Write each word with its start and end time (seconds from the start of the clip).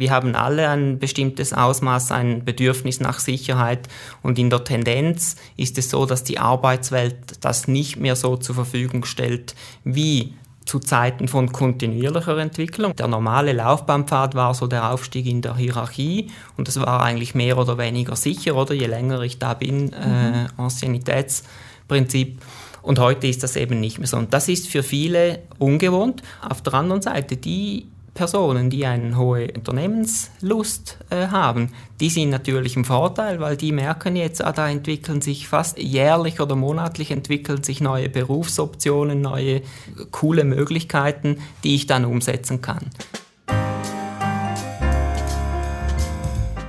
Wir 0.00 0.12
haben 0.12 0.34
alle 0.34 0.70
ein 0.70 0.98
bestimmtes 0.98 1.52
Ausmaß, 1.52 2.10
ein 2.10 2.42
Bedürfnis 2.42 3.00
nach 3.00 3.18
Sicherheit 3.20 3.86
und 4.22 4.38
in 4.38 4.48
der 4.48 4.64
Tendenz 4.64 5.36
ist 5.58 5.76
es 5.76 5.90
so, 5.90 6.06
dass 6.06 6.24
die 6.24 6.38
Arbeitswelt 6.38 7.16
das 7.42 7.68
nicht 7.68 7.98
mehr 7.98 8.16
so 8.16 8.38
zur 8.38 8.54
Verfügung 8.54 9.04
stellt 9.04 9.54
wie 9.84 10.32
zu 10.64 10.78
Zeiten 10.78 11.28
von 11.28 11.52
kontinuierlicher 11.52 12.38
Entwicklung. 12.38 12.96
Der 12.96 13.08
normale 13.08 13.52
Laufbahnpfad 13.52 14.34
war 14.34 14.54
so 14.54 14.66
der 14.66 14.90
Aufstieg 14.90 15.26
in 15.26 15.42
der 15.42 15.56
Hierarchie 15.56 16.30
und 16.56 16.66
das 16.66 16.80
war 16.80 17.02
eigentlich 17.02 17.34
mehr 17.34 17.58
oder 17.58 17.76
weniger 17.76 18.16
sicher, 18.16 18.56
oder 18.56 18.72
je 18.72 18.86
länger 18.86 19.20
ich 19.20 19.38
da 19.38 19.52
bin, 19.52 19.92
äh, 19.92 20.46
Anciennitätsprinzip. 20.56 22.40
Und 22.80 22.98
heute 22.98 23.26
ist 23.26 23.42
das 23.42 23.56
eben 23.56 23.80
nicht 23.80 23.98
mehr 23.98 24.08
so. 24.08 24.16
Und 24.16 24.32
das 24.32 24.48
ist 24.48 24.66
für 24.68 24.82
viele 24.82 25.40
ungewohnt. 25.58 26.22
Auf 26.48 26.62
der 26.62 26.72
anderen 26.72 27.02
Seite, 27.02 27.36
die 27.36 27.88
Personen, 28.14 28.70
die 28.70 28.86
eine 28.86 29.16
hohe 29.16 29.52
Unternehmenslust 29.52 30.98
äh, 31.10 31.28
haben, 31.28 31.72
die 32.00 32.10
sind 32.10 32.30
natürlich 32.30 32.76
im 32.76 32.84
Vorteil, 32.84 33.40
weil 33.40 33.56
die 33.56 33.72
merken 33.72 34.16
jetzt, 34.16 34.44
ah, 34.44 34.52
da 34.52 34.68
entwickeln 34.68 35.20
sich 35.20 35.48
fast 35.48 35.78
jährlich 35.78 36.40
oder 36.40 36.56
monatlich 36.56 37.10
entwickeln 37.10 37.62
sich 37.62 37.80
neue 37.80 38.08
Berufsoptionen, 38.08 39.20
neue 39.20 39.62
coole 40.10 40.44
Möglichkeiten, 40.44 41.38
die 41.64 41.74
ich 41.74 41.86
dann 41.86 42.04
umsetzen 42.04 42.60
kann. 42.60 42.90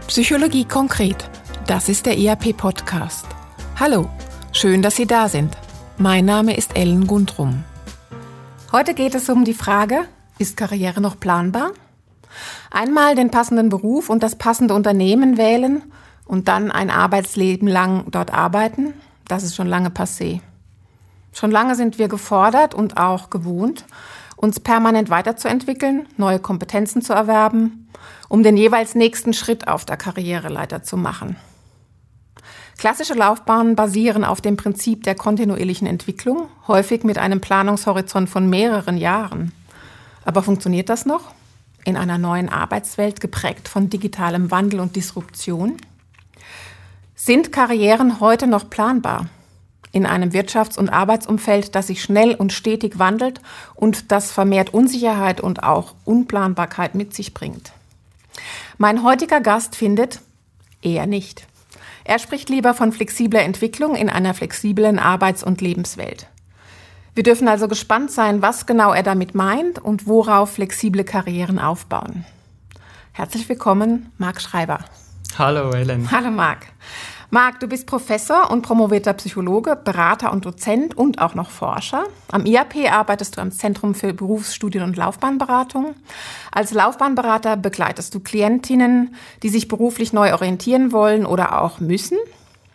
Psychologie 0.07 0.65
konkret. 0.65 1.29
Das 1.67 1.87
ist 1.87 2.05
der 2.05 2.17
ERP 2.17 2.57
Podcast. 2.57 3.25
Hallo, 3.79 4.09
schön, 4.51 4.81
dass 4.81 4.97
Sie 4.97 5.05
da 5.05 5.29
sind. 5.29 5.57
Mein 5.97 6.25
Name 6.25 6.57
ist 6.57 6.75
Ellen 6.75 7.07
Gundrum. 7.07 7.63
Heute 8.71 8.93
geht 8.93 9.15
es 9.15 9.29
um 9.29 9.45
die 9.45 9.53
Frage, 9.53 10.05
ist 10.41 10.57
Karriere 10.57 10.99
noch 10.99 11.19
planbar? 11.19 11.71
Einmal 12.71 13.15
den 13.15 13.29
passenden 13.29 13.69
Beruf 13.69 14.09
und 14.09 14.23
das 14.23 14.35
passende 14.35 14.73
Unternehmen 14.73 15.37
wählen 15.37 15.83
und 16.25 16.47
dann 16.47 16.71
ein 16.71 16.89
Arbeitsleben 16.89 17.67
lang 17.67 18.05
dort 18.09 18.33
arbeiten, 18.33 18.93
das 19.27 19.43
ist 19.43 19.55
schon 19.55 19.67
lange 19.67 19.89
passé. 19.89 20.41
Schon 21.33 21.51
lange 21.51 21.75
sind 21.75 21.97
wir 21.97 22.07
gefordert 22.07 22.73
und 22.73 22.97
auch 22.97 23.29
gewohnt, 23.29 23.85
uns 24.35 24.59
permanent 24.59 25.09
weiterzuentwickeln, 25.09 26.07
neue 26.17 26.39
Kompetenzen 26.39 27.01
zu 27.01 27.13
erwerben, 27.13 27.89
um 28.27 28.43
den 28.43 28.57
jeweils 28.57 28.95
nächsten 28.95 29.33
Schritt 29.33 29.67
auf 29.67 29.85
der 29.85 29.97
Karriereleiter 29.97 30.83
zu 30.83 30.97
machen. 30.97 31.35
Klassische 32.77 33.13
Laufbahnen 33.13 33.75
basieren 33.75 34.23
auf 34.23 34.41
dem 34.41 34.57
Prinzip 34.57 35.03
der 35.03 35.13
kontinuierlichen 35.13 35.85
Entwicklung, 35.85 36.47
häufig 36.67 37.03
mit 37.03 37.19
einem 37.19 37.39
Planungshorizont 37.39 38.27
von 38.27 38.49
mehreren 38.49 38.97
Jahren. 38.97 39.51
Aber 40.23 40.43
funktioniert 40.43 40.89
das 40.89 41.05
noch? 41.05 41.33
In 41.83 41.97
einer 41.97 42.17
neuen 42.17 42.49
Arbeitswelt 42.49 43.19
geprägt 43.21 43.67
von 43.67 43.89
digitalem 43.89 44.51
Wandel 44.51 44.79
und 44.79 44.95
Disruption? 44.95 45.77
Sind 47.15 47.51
Karrieren 47.51 48.19
heute 48.19 48.47
noch 48.47 48.69
planbar? 48.69 49.27
In 49.91 50.05
einem 50.05 50.29
Wirtschafts- 50.31 50.77
und 50.77 50.89
Arbeitsumfeld, 50.89 51.75
das 51.75 51.87
sich 51.87 52.01
schnell 52.01 52.33
und 52.35 52.53
stetig 52.53 52.97
wandelt 52.97 53.41
und 53.75 54.11
das 54.11 54.31
vermehrt 54.31 54.73
Unsicherheit 54.73 55.41
und 55.41 55.63
auch 55.63 55.95
Unplanbarkeit 56.05 56.95
mit 56.95 57.13
sich 57.13 57.33
bringt. 57.33 57.73
Mein 58.77 59.03
heutiger 59.03 59.41
Gast 59.41 59.75
findet 59.75 60.21
eher 60.81 61.07
nicht. 61.07 61.45
Er 62.03 62.19
spricht 62.19 62.49
lieber 62.49 62.73
von 62.73 62.91
flexibler 62.91 63.43
Entwicklung 63.43 63.95
in 63.95 64.09
einer 64.09 64.33
flexiblen 64.33 64.97
Arbeits- 64.97 65.43
und 65.43 65.61
Lebenswelt. 65.61 66.27
Wir 67.13 67.23
dürfen 67.23 67.49
also 67.49 67.67
gespannt 67.67 68.09
sein, 68.09 68.41
was 68.41 68.65
genau 68.65 68.93
er 68.93 69.03
damit 69.03 69.35
meint 69.35 69.79
und 69.79 70.07
worauf 70.07 70.53
flexible 70.53 71.03
Karrieren 71.03 71.59
aufbauen. 71.59 72.23
Herzlich 73.11 73.49
willkommen, 73.49 74.13
Marc 74.17 74.39
Schreiber. 74.41 74.79
Hallo, 75.37 75.71
Ellen. 75.71 76.09
Hallo, 76.09 76.31
Marc. 76.31 76.67
Marc, 77.29 77.59
du 77.59 77.67
bist 77.67 77.85
Professor 77.85 78.49
und 78.49 78.61
promovierter 78.61 79.11
Psychologe, 79.13 79.75
Berater 79.75 80.31
und 80.31 80.45
Dozent 80.45 80.95
und 80.97 81.19
auch 81.21 81.35
noch 81.35 81.49
Forscher. 81.49 82.05
Am 82.31 82.45
IAP 82.45 82.89
arbeitest 82.89 83.35
du 83.35 83.41
am 83.41 83.51
Zentrum 83.51 83.93
für 83.93 84.13
Berufsstudien 84.13 84.83
und 84.83 84.95
Laufbahnberatung. 84.95 85.95
Als 86.51 86.73
Laufbahnberater 86.73 87.57
begleitest 87.57 88.15
du 88.15 88.21
Klientinnen, 88.21 89.15
die 89.43 89.49
sich 89.49 89.67
beruflich 89.67 90.13
neu 90.13 90.33
orientieren 90.33 90.93
wollen 90.93 91.25
oder 91.25 91.61
auch 91.61 91.81
müssen. 91.81 92.17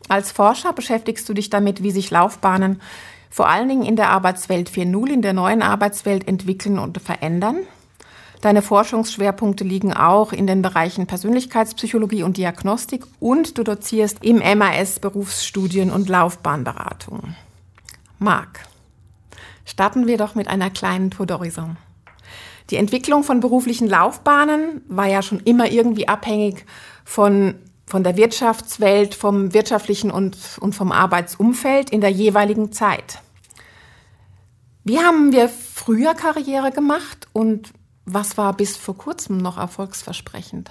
Als 0.08 0.30
Forscher 0.30 0.74
beschäftigst 0.74 1.26
du 1.26 1.32
dich 1.32 1.48
damit, 1.48 1.82
wie 1.82 1.90
sich 1.90 2.10
Laufbahnen 2.10 2.80
vor 3.36 3.50
allen 3.50 3.68
Dingen 3.68 3.84
in 3.84 3.96
der 3.96 4.08
Arbeitswelt 4.08 4.70
4.0, 4.70 5.10
in 5.10 5.20
der 5.20 5.34
neuen 5.34 5.60
Arbeitswelt 5.60 6.26
entwickeln 6.26 6.78
und 6.78 7.02
verändern. 7.02 7.58
Deine 8.40 8.62
Forschungsschwerpunkte 8.62 9.62
liegen 9.62 9.92
auch 9.92 10.32
in 10.32 10.46
den 10.46 10.62
Bereichen 10.62 11.06
Persönlichkeitspsychologie 11.06 12.22
und 12.22 12.38
Diagnostik 12.38 13.04
und 13.20 13.58
du 13.58 13.62
dozierst 13.62 14.24
im 14.24 14.38
MAS 14.38 15.00
Berufsstudien 15.00 15.90
und 15.90 16.08
Laufbahnberatung. 16.08 17.34
Marc, 18.18 18.60
starten 19.66 20.06
wir 20.06 20.16
doch 20.16 20.34
mit 20.34 20.48
einer 20.48 20.70
kleinen 20.70 21.10
Tour 21.10 21.26
d'horizon. 21.26 21.76
Die 22.70 22.76
Entwicklung 22.76 23.22
von 23.22 23.40
beruflichen 23.40 23.86
Laufbahnen 23.86 24.80
war 24.88 25.08
ja 25.08 25.20
schon 25.20 25.40
immer 25.40 25.70
irgendwie 25.70 26.08
abhängig 26.08 26.64
von, 27.04 27.56
von 27.84 28.02
der 28.02 28.16
Wirtschaftswelt, 28.16 29.14
vom 29.14 29.52
wirtschaftlichen 29.52 30.10
und, 30.10 30.38
und 30.58 30.74
vom 30.74 30.90
Arbeitsumfeld 30.90 31.90
in 31.90 32.00
der 32.00 32.10
jeweiligen 32.10 32.72
Zeit. 32.72 33.20
Wie 34.86 35.00
haben 35.00 35.32
wir 35.32 35.48
früher 35.48 36.14
Karriere 36.14 36.70
gemacht 36.70 37.26
und 37.32 37.72
was 38.04 38.38
war 38.38 38.56
bis 38.56 38.76
vor 38.76 38.96
kurzem 38.96 39.38
noch 39.38 39.58
erfolgsversprechend? 39.58 40.70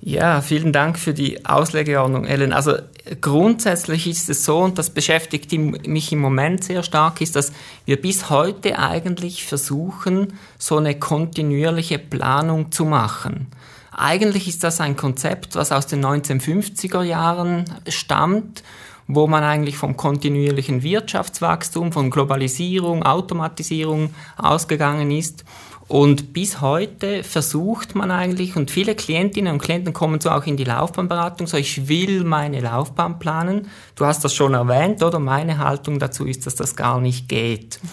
Ja, 0.00 0.40
vielen 0.40 0.72
Dank 0.72 0.98
für 0.98 1.14
die 1.14 1.46
Auslegeordnung, 1.46 2.24
Ellen. 2.24 2.52
Also 2.52 2.72
grundsätzlich 3.20 4.08
ist 4.08 4.28
es 4.30 4.44
so, 4.44 4.58
und 4.58 4.78
das 4.78 4.90
beschäftigt 4.90 5.52
mich 5.52 6.10
im 6.10 6.18
Moment 6.18 6.64
sehr 6.64 6.82
stark, 6.82 7.20
ist, 7.20 7.36
dass 7.36 7.52
wir 7.84 8.00
bis 8.00 8.30
heute 8.30 8.80
eigentlich 8.80 9.46
versuchen, 9.46 10.32
so 10.58 10.78
eine 10.78 10.98
kontinuierliche 10.98 12.00
Planung 12.00 12.72
zu 12.72 12.84
machen. 12.84 13.46
Eigentlich 13.92 14.48
ist 14.48 14.64
das 14.64 14.80
ein 14.80 14.96
Konzept, 14.96 15.54
was 15.54 15.70
aus 15.70 15.86
den 15.86 16.04
1950er 16.04 17.02
Jahren 17.02 17.64
stammt 17.86 18.64
wo 19.14 19.26
man 19.26 19.42
eigentlich 19.42 19.76
vom 19.76 19.96
kontinuierlichen 19.96 20.82
Wirtschaftswachstum, 20.82 21.92
von 21.92 22.10
Globalisierung, 22.10 23.02
Automatisierung 23.02 24.14
ausgegangen 24.36 25.10
ist 25.10 25.44
und 25.90 26.32
bis 26.32 26.60
heute 26.60 27.24
versucht 27.24 27.96
man 27.96 28.12
eigentlich, 28.12 28.54
und 28.54 28.70
viele 28.70 28.94
Klientinnen 28.94 29.52
und 29.52 29.60
Klienten 29.60 29.92
kommen 29.92 30.20
so 30.20 30.30
auch 30.30 30.46
in 30.46 30.56
die 30.56 30.62
Laufbahnberatung, 30.62 31.48
so 31.48 31.56
ich 31.56 31.88
will 31.88 32.22
meine 32.22 32.60
Laufbahn 32.60 33.18
planen. 33.18 33.66
Du 33.96 34.06
hast 34.06 34.22
das 34.22 34.32
schon 34.32 34.54
erwähnt, 34.54 35.02
oder? 35.02 35.18
Meine 35.18 35.58
Haltung 35.58 35.98
dazu 35.98 36.26
ist, 36.26 36.46
dass 36.46 36.54
das 36.54 36.76
gar 36.76 37.00
nicht 37.00 37.28
geht. 37.28 37.80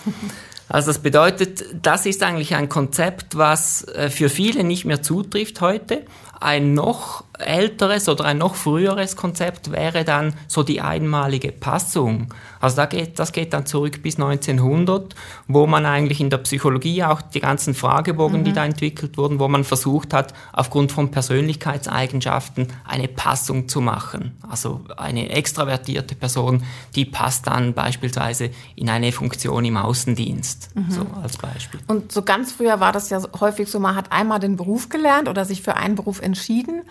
Also 0.70 0.88
das 0.88 1.00
bedeutet, 1.00 1.64
das 1.82 2.06
ist 2.06 2.22
eigentlich 2.24 2.54
ein 2.54 2.68
Konzept, 2.68 3.38
was 3.38 3.86
äh, 3.86 4.10
für 4.10 4.28
viele 4.28 4.66
nicht 4.66 4.84
mehr 4.84 5.02
zutrifft 5.02 5.62
heute. 5.62 6.04
Ein 6.42 6.74
noch 6.74 7.24
älteres 7.40 8.10
oder 8.10 8.26
ein 8.26 8.38
noch 8.38 8.56
früheres 8.56 9.16
Konzept 9.16 9.72
wäre 9.72 10.04
dann 10.04 10.34
so 10.48 10.64
die 10.64 10.82
einmalige 10.82 11.52
Passung. 11.52 12.34
Also 12.60 12.78
da 12.78 12.86
geht, 12.86 13.20
das 13.20 13.32
geht 13.32 13.54
dann 13.54 13.66
zurück 13.66 14.02
bis 14.02 14.16
1900, 14.16 15.16
wo 15.48 15.68
man 15.68 15.86
eigentlich 15.86 16.20
in 16.20 16.30
der 16.30 16.40
Psychologie 16.40 17.04
auch 17.04 17.22
die 17.22 17.40
ganzen 17.40 17.74
Fragebogen, 17.74 18.40
mhm. 18.40 18.44
die 18.46 18.54
da 18.54 18.66
entwickelt 18.66 19.18
wurden, 19.18 19.40
wo 19.40 19.48
man 19.48 19.64
versucht 19.64 20.14
hat, 20.14 20.34
aufgrund 20.54 20.92
von 20.92 21.12
Persönlichkeitseigenschaften 21.12 22.68
eine 22.86 23.08
Passung 23.08 23.68
zu 23.68 23.82
machen. 23.82 24.38
Also 24.50 24.82
eine 24.98 25.30
extravertierte 25.30 26.16
Person, 26.16 26.64
die 26.96 27.06
passt 27.06 27.48
dann 27.48 27.74
beispielsweise 27.74 28.50
in 28.76 28.90
eine 28.90 29.12
Funktion 29.12 29.66
im 29.66 29.78
Außendienst, 29.78 30.76
mhm. 30.76 30.90
so 30.90 31.06
als 31.22 31.38
Beispiel. 31.38 31.80
Und 31.88 32.12
so 32.12 32.24
ganz 32.24 32.52
früher 32.52 32.80
war 32.80 32.92
das 32.92 33.10
ja 33.10 33.22
häufig 33.40 33.70
so, 33.70 33.80
man 33.80 33.96
hat 33.96 34.12
einmal 34.12 34.40
den 34.40 34.56
Beruf 34.56 34.90
gelernt 34.90 35.28
oder 35.30 35.46
sich 35.46 35.62
für 35.62 35.76
einen 35.76 35.96
Beruf 35.96 36.22
entschieden 36.22 36.82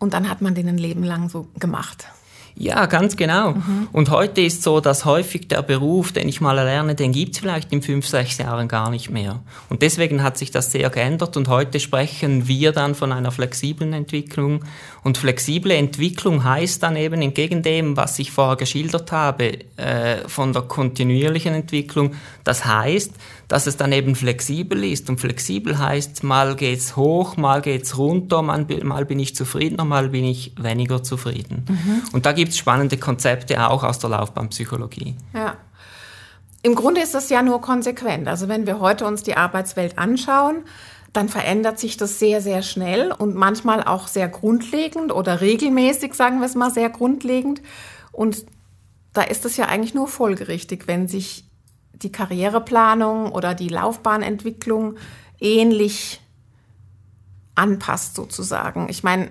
und 0.00 0.14
dann 0.14 0.28
hat 0.28 0.40
man 0.40 0.56
den 0.56 0.68
ein 0.68 0.78
Leben 0.78 1.04
lang 1.04 1.28
so 1.28 1.46
gemacht. 1.60 2.06
Ja, 2.56 2.86
ganz 2.86 3.16
genau. 3.16 3.52
Mhm. 3.52 3.88
Und 3.92 4.10
heute 4.10 4.40
ist 4.40 4.62
so, 4.62 4.80
dass 4.80 5.04
häufig 5.04 5.48
der 5.48 5.62
Beruf, 5.62 6.12
den 6.12 6.28
ich 6.28 6.40
mal 6.40 6.58
erlerne, 6.58 6.94
den 6.94 7.12
gibt 7.12 7.34
es 7.34 7.38
vielleicht 7.38 7.72
in 7.72 7.80
fünf, 7.80 8.06
sechs 8.06 8.38
Jahren 8.38 8.68
gar 8.68 8.90
nicht 8.90 9.08
mehr. 9.08 9.40
Und 9.68 9.82
deswegen 9.82 10.22
hat 10.22 10.36
sich 10.36 10.50
das 10.50 10.72
sehr 10.72 10.90
geändert 10.90 11.36
und 11.36 11.48
heute 11.48 11.80
sprechen 11.80 12.48
wir 12.48 12.72
dann 12.72 12.94
von 12.94 13.12
einer 13.12 13.30
flexiblen 13.30 13.92
Entwicklung. 13.92 14.64
Und 15.02 15.16
flexible 15.16 15.72
Entwicklung 15.72 16.44
heißt 16.44 16.82
dann 16.82 16.96
eben 16.96 17.22
entgegen 17.22 17.62
dem, 17.62 17.96
was 17.96 18.18
ich 18.18 18.32
vorher 18.32 18.56
geschildert 18.56 19.12
habe, 19.12 19.58
äh, 19.76 20.28
von 20.28 20.52
der 20.52 20.62
kontinuierlichen 20.62 21.54
Entwicklung, 21.54 22.14
das 22.44 22.64
heißt, 22.64 23.12
dass 23.50 23.66
es 23.66 23.76
dann 23.76 23.90
eben 23.90 24.14
flexibel 24.14 24.84
ist. 24.84 25.10
Und 25.10 25.20
flexibel 25.20 25.76
heißt, 25.76 26.22
mal 26.22 26.54
geht's 26.54 26.94
hoch, 26.94 27.36
mal 27.36 27.60
geht's 27.60 27.98
runter, 27.98 28.42
mal, 28.42 28.64
mal 28.84 29.04
bin 29.04 29.18
ich 29.18 29.34
zufriedener, 29.34 29.84
mal 29.84 30.10
bin 30.10 30.24
ich 30.24 30.54
weniger 30.56 31.02
zufrieden. 31.02 31.64
Mhm. 31.68 32.02
Und 32.12 32.26
da 32.26 32.32
gibt 32.32 32.52
es 32.52 32.58
spannende 32.58 32.96
Konzepte 32.96 33.68
auch 33.68 33.82
aus 33.82 33.98
der 33.98 34.10
Laufbahnpsychologie. 34.10 35.16
Ja. 35.34 35.56
Im 36.62 36.76
Grunde 36.76 37.00
ist 37.00 37.12
das 37.12 37.28
ja 37.28 37.42
nur 37.42 37.60
konsequent. 37.60 38.28
Also 38.28 38.46
wenn 38.46 38.68
wir 38.68 38.78
heute 38.78 39.04
uns 39.04 39.24
die 39.24 39.36
Arbeitswelt 39.36 39.98
anschauen, 39.98 40.62
dann 41.12 41.28
verändert 41.28 41.80
sich 41.80 41.96
das 41.96 42.20
sehr, 42.20 42.40
sehr 42.40 42.62
schnell 42.62 43.10
und 43.10 43.34
manchmal 43.34 43.82
auch 43.82 44.06
sehr 44.06 44.28
grundlegend 44.28 45.10
oder 45.10 45.40
regelmäßig, 45.40 46.14
sagen 46.14 46.38
wir 46.38 46.46
es 46.46 46.54
mal, 46.54 46.70
sehr 46.70 46.88
grundlegend. 46.88 47.62
Und 48.12 48.46
da 49.12 49.22
ist 49.22 49.44
es 49.44 49.56
ja 49.56 49.66
eigentlich 49.66 49.92
nur 49.92 50.06
folgerichtig, 50.06 50.86
wenn 50.86 51.08
sich 51.08 51.49
die 52.02 52.12
Karriereplanung 52.12 53.32
oder 53.32 53.54
die 53.54 53.68
Laufbahnentwicklung 53.68 54.96
ähnlich 55.40 56.20
anpasst 57.54 58.14
sozusagen. 58.14 58.88
Ich 58.88 59.02
meine, 59.02 59.30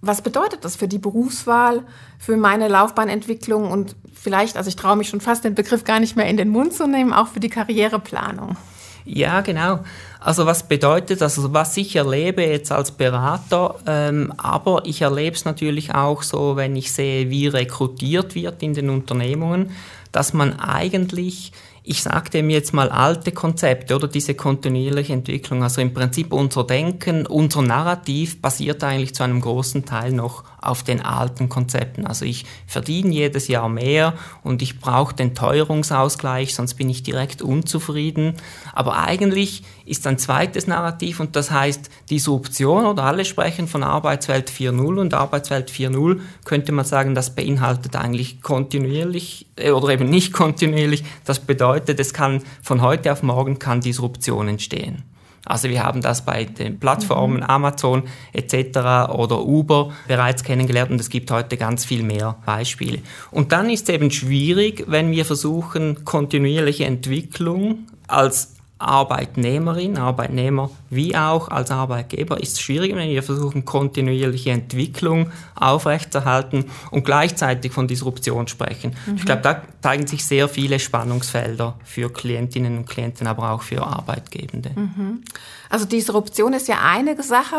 was 0.00 0.22
bedeutet 0.22 0.64
das 0.64 0.76
für 0.76 0.88
die 0.88 0.98
Berufswahl, 0.98 1.82
für 2.18 2.36
meine 2.36 2.68
Laufbahnentwicklung 2.68 3.70
und 3.70 3.96
vielleicht, 4.12 4.56
also 4.56 4.68
ich 4.68 4.76
traue 4.76 4.96
mich 4.96 5.08
schon 5.08 5.20
fast 5.20 5.44
den 5.44 5.54
Begriff 5.54 5.84
gar 5.84 6.00
nicht 6.00 6.16
mehr 6.16 6.26
in 6.26 6.36
den 6.36 6.48
Mund 6.48 6.72
zu 6.72 6.86
nehmen, 6.86 7.12
auch 7.12 7.28
für 7.28 7.40
die 7.40 7.48
Karriereplanung? 7.48 8.56
Ja, 9.04 9.40
genau. 9.40 9.80
Also 10.20 10.44
was 10.44 10.68
bedeutet 10.68 11.20
das? 11.20 11.38
Also 11.38 11.54
was 11.54 11.76
ich 11.76 11.96
erlebe 11.96 12.42
jetzt 12.42 12.70
als 12.70 12.90
Berater, 12.90 13.76
ähm, 13.86 14.32
aber 14.36 14.82
ich 14.84 15.00
erlebe 15.00 15.34
es 15.34 15.44
natürlich 15.44 15.94
auch 15.94 16.22
so, 16.22 16.56
wenn 16.56 16.76
ich 16.76 16.92
sehe, 16.92 17.30
wie 17.30 17.46
rekrutiert 17.46 18.34
wird 18.34 18.62
in 18.62 18.74
den 18.74 18.90
Unternehmungen, 18.90 19.70
dass 20.12 20.34
man 20.34 20.60
eigentlich 20.60 21.52
ich 21.90 22.02
sagte 22.02 22.42
mir 22.42 22.52
jetzt 22.52 22.74
mal 22.74 22.90
alte 22.90 23.32
Konzepte 23.32 23.96
oder 23.96 24.08
diese 24.08 24.34
kontinuierliche 24.34 25.14
Entwicklung. 25.14 25.62
Also 25.62 25.80
im 25.80 25.94
Prinzip 25.94 26.34
unser 26.34 26.64
Denken, 26.64 27.24
unser 27.24 27.62
Narrativ 27.62 28.42
basiert 28.42 28.84
eigentlich 28.84 29.14
zu 29.14 29.22
einem 29.22 29.40
großen 29.40 29.86
Teil 29.86 30.12
noch 30.12 30.44
auf 30.60 30.82
den 30.82 31.00
alten 31.00 31.48
Konzepten. 31.48 32.06
Also 32.06 32.26
ich 32.26 32.44
verdiene 32.66 33.14
jedes 33.14 33.48
Jahr 33.48 33.70
mehr 33.70 34.12
und 34.42 34.60
ich 34.60 34.80
brauche 34.80 35.14
den 35.14 35.34
Teuerungsausgleich, 35.34 36.54
sonst 36.54 36.74
bin 36.74 36.90
ich 36.90 37.02
direkt 37.02 37.40
unzufrieden. 37.40 38.34
Aber 38.74 38.98
eigentlich 38.98 39.62
ist 39.86 40.06
ein 40.06 40.18
zweites 40.18 40.66
Narrativ 40.66 41.20
und 41.20 41.36
das 41.36 41.50
heißt 41.50 41.88
Disruption 42.10 42.84
oder 42.84 43.04
alle 43.04 43.24
sprechen 43.24 43.66
von 43.66 43.82
Arbeitswelt 43.82 44.50
4.0 44.50 45.00
und 45.00 45.14
Arbeitswelt 45.14 45.70
4.0 45.70 46.20
könnte 46.44 46.72
man 46.72 46.84
sagen, 46.84 47.14
das 47.14 47.34
beinhaltet 47.34 47.96
eigentlich 47.96 48.42
kontinuierlich 48.42 49.46
äh, 49.56 49.70
oder 49.70 49.88
eben 49.88 50.10
nicht 50.10 50.32
kontinuierlich. 50.32 51.04
Das 51.24 51.38
bedeutet, 51.38 51.77
es 51.86 52.12
kann 52.12 52.42
von 52.62 52.82
heute 52.82 53.12
auf 53.12 53.22
morgen 53.22 53.58
kann 53.58 53.80
Disruption 53.80 54.48
entstehen. 54.48 55.04
Also 55.44 55.68
wir 55.70 55.82
haben 55.82 56.02
das 56.02 56.24
bei 56.24 56.44
den 56.44 56.78
Plattformen 56.78 57.38
mhm. 57.38 57.42
Amazon 57.44 58.02
etc. 58.32 59.10
oder 59.12 59.44
Uber 59.44 59.92
bereits 60.06 60.44
kennengelernt 60.44 60.90
und 60.90 61.00
es 61.00 61.08
gibt 61.08 61.30
heute 61.30 61.56
ganz 61.56 61.84
viel 61.84 62.02
mehr 62.02 62.36
Beispiele. 62.44 62.98
Und 63.30 63.52
dann 63.52 63.70
ist 63.70 63.88
es 63.88 63.94
eben 63.94 64.10
schwierig, 64.10 64.84
wenn 64.88 65.10
wir 65.10 65.24
versuchen, 65.24 66.04
kontinuierliche 66.04 66.84
Entwicklung 66.84 67.86
als 68.06 68.57
Arbeitnehmerin, 68.78 69.98
Arbeitnehmer 69.98 70.70
wie 70.88 71.16
auch 71.16 71.48
als 71.48 71.70
Arbeitgeber 71.70 72.40
ist 72.40 72.52
es 72.52 72.60
schwierig, 72.60 72.94
wenn 72.94 73.08
wir 73.08 73.22
versuchen, 73.22 73.64
kontinuierliche 73.64 74.50
Entwicklung 74.50 75.32
aufrechtzuerhalten 75.56 76.66
und 76.90 77.04
gleichzeitig 77.04 77.72
von 77.72 77.88
Disruption 77.88 78.46
sprechen. 78.46 78.94
Mhm. 79.06 79.16
Ich 79.16 79.24
glaube, 79.24 79.42
da 79.42 79.62
zeigen 79.82 80.06
sich 80.06 80.24
sehr 80.24 80.48
viele 80.48 80.78
Spannungsfelder 80.78 81.74
für 81.84 82.12
Klientinnen 82.12 82.78
und 82.78 82.88
Klienten, 82.88 83.26
aber 83.26 83.50
auch 83.50 83.62
für 83.62 83.84
Arbeitgebende. 83.84 84.70
Mhm. 84.76 85.24
Also 85.68 85.84
Disruption 85.84 86.52
ist 86.52 86.68
ja 86.68 86.78
eine 86.82 87.20
Sache. 87.20 87.56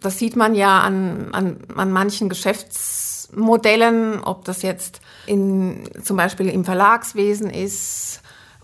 Das 0.00 0.18
sieht 0.18 0.34
man 0.34 0.56
ja 0.56 0.80
an, 0.80 1.28
an, 1.32 1.58
an 1.76 1.92
manchen 1.92 2.28
Geschäftsmodellen, 2.28 4.24
ob 4.24 4.44
das 4.44 4.62
jetzt 4.62 5.00
in, 5.26 5.88
zum 6.02 6.16
Beispiel 6.16 6.48
im 6.48 6.64
Verlagswesen 6.64 7.48
ist 7.48 8.22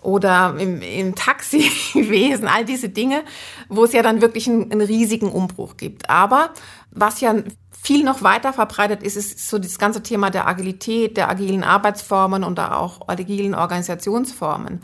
oder 0.09 0.57
im, 0.59 0.81
im 0.81 1.15
Taxiwesen, 1.15 2.49
all 2.49 2.65
diese 2.65 2.89
Dinge, 2.89 3.23
wo 3.69 3.85
es 3.85 3.93
ja 3.93 4.03
dann 4.03 4.23
wirklich 4.23 4.49
einen, 4.49 4.73
einen 4.73 4.81
riesigen 4.81 5.31
Umbruch 5.31 5.77
gibt. 5.77 6.09
Aber 6.09 6.51
was 6.91 7.21
ja 7.21 7.35
viel 7.71 8.05
noch 8.05 8.23
weiter 8.23 8.55
verbreitet 8.55 9.03
ist, 9.03 9.17
ist 9.17 9.49
so 9.49 9.59
das 9.59 9.79
ganze 9.79 10.03
Thema 10.03 10.31
der 10.31 10.49
Agilität, 10.49 11.19
der 11.19 11.29
agilen 11.29 11.63
Arbeitsformen 11.63 12.43
und 12.43 12.59
auch 12.59 13.07
agilen 13.07 13.55
Organisationsformen. 13.55 14.81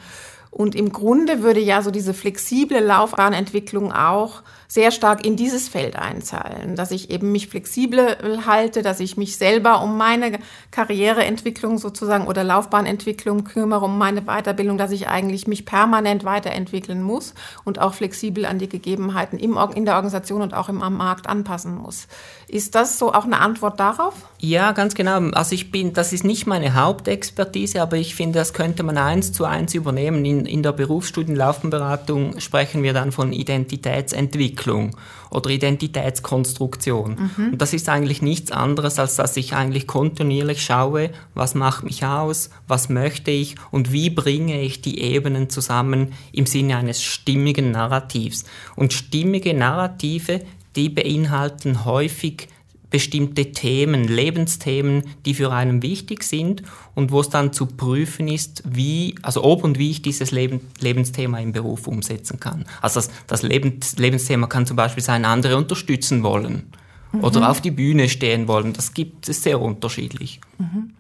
Und 0.55 0.77
im 0.77 0.93
Grunde 0.93 1.43
würde 1.43 1.59
ja 1.59 1.83
so 1.83 1.91
diese 1.91 2.15
flexible 2.15 2.79
Laufbahnentwicklung 2.79 3.93
auch 3.93 4.43
sehr 4.69 4.93
stark 4.93 5.25
in 5.25 5.37
dieses 5.37 5.69
Feld 5.69 5.97
einzahlen, 5.97 6.75
dass 6.75 6.91
ich 6.91 7.11
eben 7.11 7.33
mich 7.33 7.49
flexibel 7.49 8.17
halte, 8.47 8.83
dass 8.83 9.01
ich 9.01 9.17
mich 9.17 9.37
selber 9.37 9.83
um 9.83 9.97
meine 9.97 10.39
Karriereentwicklung 10.71 11.79
sozusagen 11.79 12.27
oder 12.27 12.45
Laufbahnentwicklung 12.45 13.45
kümmere, 13.45 13.85
um 13.85 13.99
meine 13.99 14.23
Weiterbildung, 14.23 14.79
dass 14.79 14.91
ich 14.91 15.09
eigentlich 15.09 15.47
mich 15.47 15.67
permanent 15.67 16.25
weiterentwickeln 16.25 17.03
muss 17.03 17.35
und 17.65 17.81
auch 17.81 17.95
flexibel 17.95 18.47
an 18.47 18.59
die 18.59 18.69
Gegebenheiten 18.69 19.39
im, 19.39 19.59
in 19.75 19.85
der 19.85 19.95
Organisation 19.95 20.43
und 20.43 20.55
auch 20.55 20.69
im, 20.69 20.83
am 20.83 20.97
Markt 20.97 21.29
anpassen 21.29 21.77
muss. 21.77 22.07
Ist 22.49 22.75
das 22.75 22.99
so 22.99 23.13
auch 23.13 23.25
eine 23.25 23.41
Antwort 23.41 23.81
darauf? 23.81 24.15
Ja, 24.39 24.73
ganz 24.73 24.95
genau. 24.95 25.31
Also 25.33 25.55
ich 25.55 25.71
bin, 25.71 25.93
das 25.93 26.13
ist 26.13 26.25
nicht 26.25 26.47
meine 26.47 26.75
Hauptexpertise, 26.75 27.81
aber 27.81 27.97
ich 27.97 28.15
finde, 28.15 28.39
das 28.39 28.53
könnte 28.53 28.83
man 28.83 28.99
eins 28.99 29.33
zu 29.33 29.45
eins 29.45 29.75
übernehmen. 29.75 30.25
In, 30.25 30.44
in 30.47 30.63
der 30.63 30.73
Berufsstudienlaufbahnberatung 30.73 32.41
sprechen 32.41 32.83
wir 32.83 32.93
dann 32.93 33.13
von 33.13 33.33
Identitätsentwicklung. 33.33 34.55
Entwicklung 34.55 34.97
oder 35.31 35.51
Identitätskonstruktion. 35.51 37.31
Mhm. 37.37 37.53
Und 37.53 37.63
das 37.63 37.73
ist 37.73 37.89
eigentlich 37.89 38.23
nichts 38.23 38.53
anderes, 38.53 38.99
als 38.99 39.17
dass 39.17 39.37
ich 39.37 39.55
eigentlich 39.55 39.87
kontinuierlich 39.87 40.63
schaue, 40.63 41.11
was 41.35 41.55
macht 41.55 41.85
mich 41.85 42.05
aus, 42.05 42.51
was 42.69 42.89
möchte 42.89 43.31
ich 43.31 43.57
und 43.71 43.93
wie 43.93 44.11
bringe 44.11 44.61
ich 44.63 44.81
die 44.81 45.01
Ebenen 45.01 45.51
zusammen 45.51 46.13
im 46.33 46.47
Sinne 46.47 46.77
eines 46.77 47.03
stimmigen 47.03 47.73
Narrativs. 47.73 48.45
Und 48.77 48.93
stimmige 48.93 49.55
Narrative, 49.55 50.41
die 50.77 50.89
beinhalten 50.89 51.85
häufig 51.85 52.49
bestimmte 52.95 53.51
Themen, 53.51 54.05
Lebensthemen, 54.05 55.03
die 55.25 55.35
für 55.35 55.51
einen 55.51 55.83
wichtig 55.83 56.23
sind 56.23 56.63
und 56.95 57.11
wo 57.11 57.23
es 57.23 57.29
dann 57.29 57.53
zu 57.53 57.67
prüfen 57.67 58.29
ist, 58.29 58.63
wie, 58.65 59.17
also 59.21 59.43
ob 59.43 59.65
und 59.65 59.81
wie 59.81 59.91
ich 59.91 60.01
dieses 60.01 60.31
Leben, 60.31 60.61
Lebensthema 60.79 61.41
im 61.41 61.51
Beruf 61.51 61.89
umsetzen 61.89 62.39
kann. 62.39 62.67
Also 62.81 63.01
das, 63.01 63.11
das 63.27 63.43
Lebens, 63.43 63.99
Lebensthema 63.99 64.47
kann 64.47 64.65
zum 64.65 64.77
Beispiel 64.77 65.03
sein, 65.03 65.25
andere 65.25 65.57
unterstützen 65.57 66.23
wollen 66.23 66.71
mhm. 67.11 67.25
oder 67.25 67.51
auf 67.51 67.61
die 67.61 67.73
Bühne 67.73 68.09
stehen 68.09 68.47
wollen. 68.47 68.75
Das 68.75 68.95
gibt 68.95 69.29
es 69.29 69.43
sehr 69.43 69.61
unterschiedlich. 69.61 70.41
Mhm. 70.59 70.95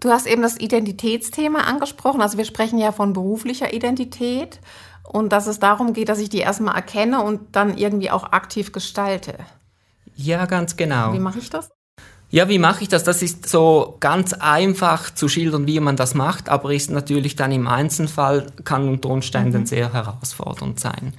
Du 0.00 0.10
hast 0.10 0.26
eben 0.26 0.42
das 0.42 0.60
Identitätsthema 0.60 1.60
angesprochen. 1.60 2.20
Also 2.20 2.36
wir 2.36 2.44
sprechen 2.44 2.78
ja 2.78 2.92
von 2.92 3.14
beruflicher 3.14 3.72
Identität 3.72 4.60
und 5.02 5.32
dass 5.32 5.46
es 5.46 5.60
darum 5.60 5.94
geht, 5.94 6.10
dass 6.10 6.18
ich 6.18 6.28
die 6.28 6.40
erstmal 6.40 6.74
erkenne 6.74 7.22
und 7.22 7.56
dann 7.56 7.78
irgendwie 7.78 8.10
auch 8.10 8.32
aktiv 8.32 8.72
gestalte. 8.72 9.38
Ja, 10.16 10.46
ganz 10.46 10.76
genau. 10.76 11.12
Wie 11.12 11.18
mache 11.18 11.38
ich 11.38 11.50
das? 11.50 11.70
Ja, 12.30 12.48
wie 12.48 12.58
mache 12.58 12.82
ich 12.82 12.88
das? 12.88 13.04
Das 13.04 13.20
ist 13.20 13.46
so 13.46 13.98
ganz 14.00 14.32
einfach 14.32 15.12
zu 15.12 15.28
schildern, 15.28 15.66
wie 15.66 15.78
man 15.80 15.96
das 15.96 16.14
macht, 16.14 16.48
aber 16.48 16.72
ist 16.72 16.90
natürlich 16.90 17.36
dann 17.36 17.52
im 17.52 17.66
Einzelfall, 17.66 18.46
kann 18.64 18.88
unter 18.88 19.10
Umständen 19.10 19.60
mhm. 19.60 19.66
sehr 19.66 19.92
herausfordernd 19.92 20.80
sein. 20.80 21.12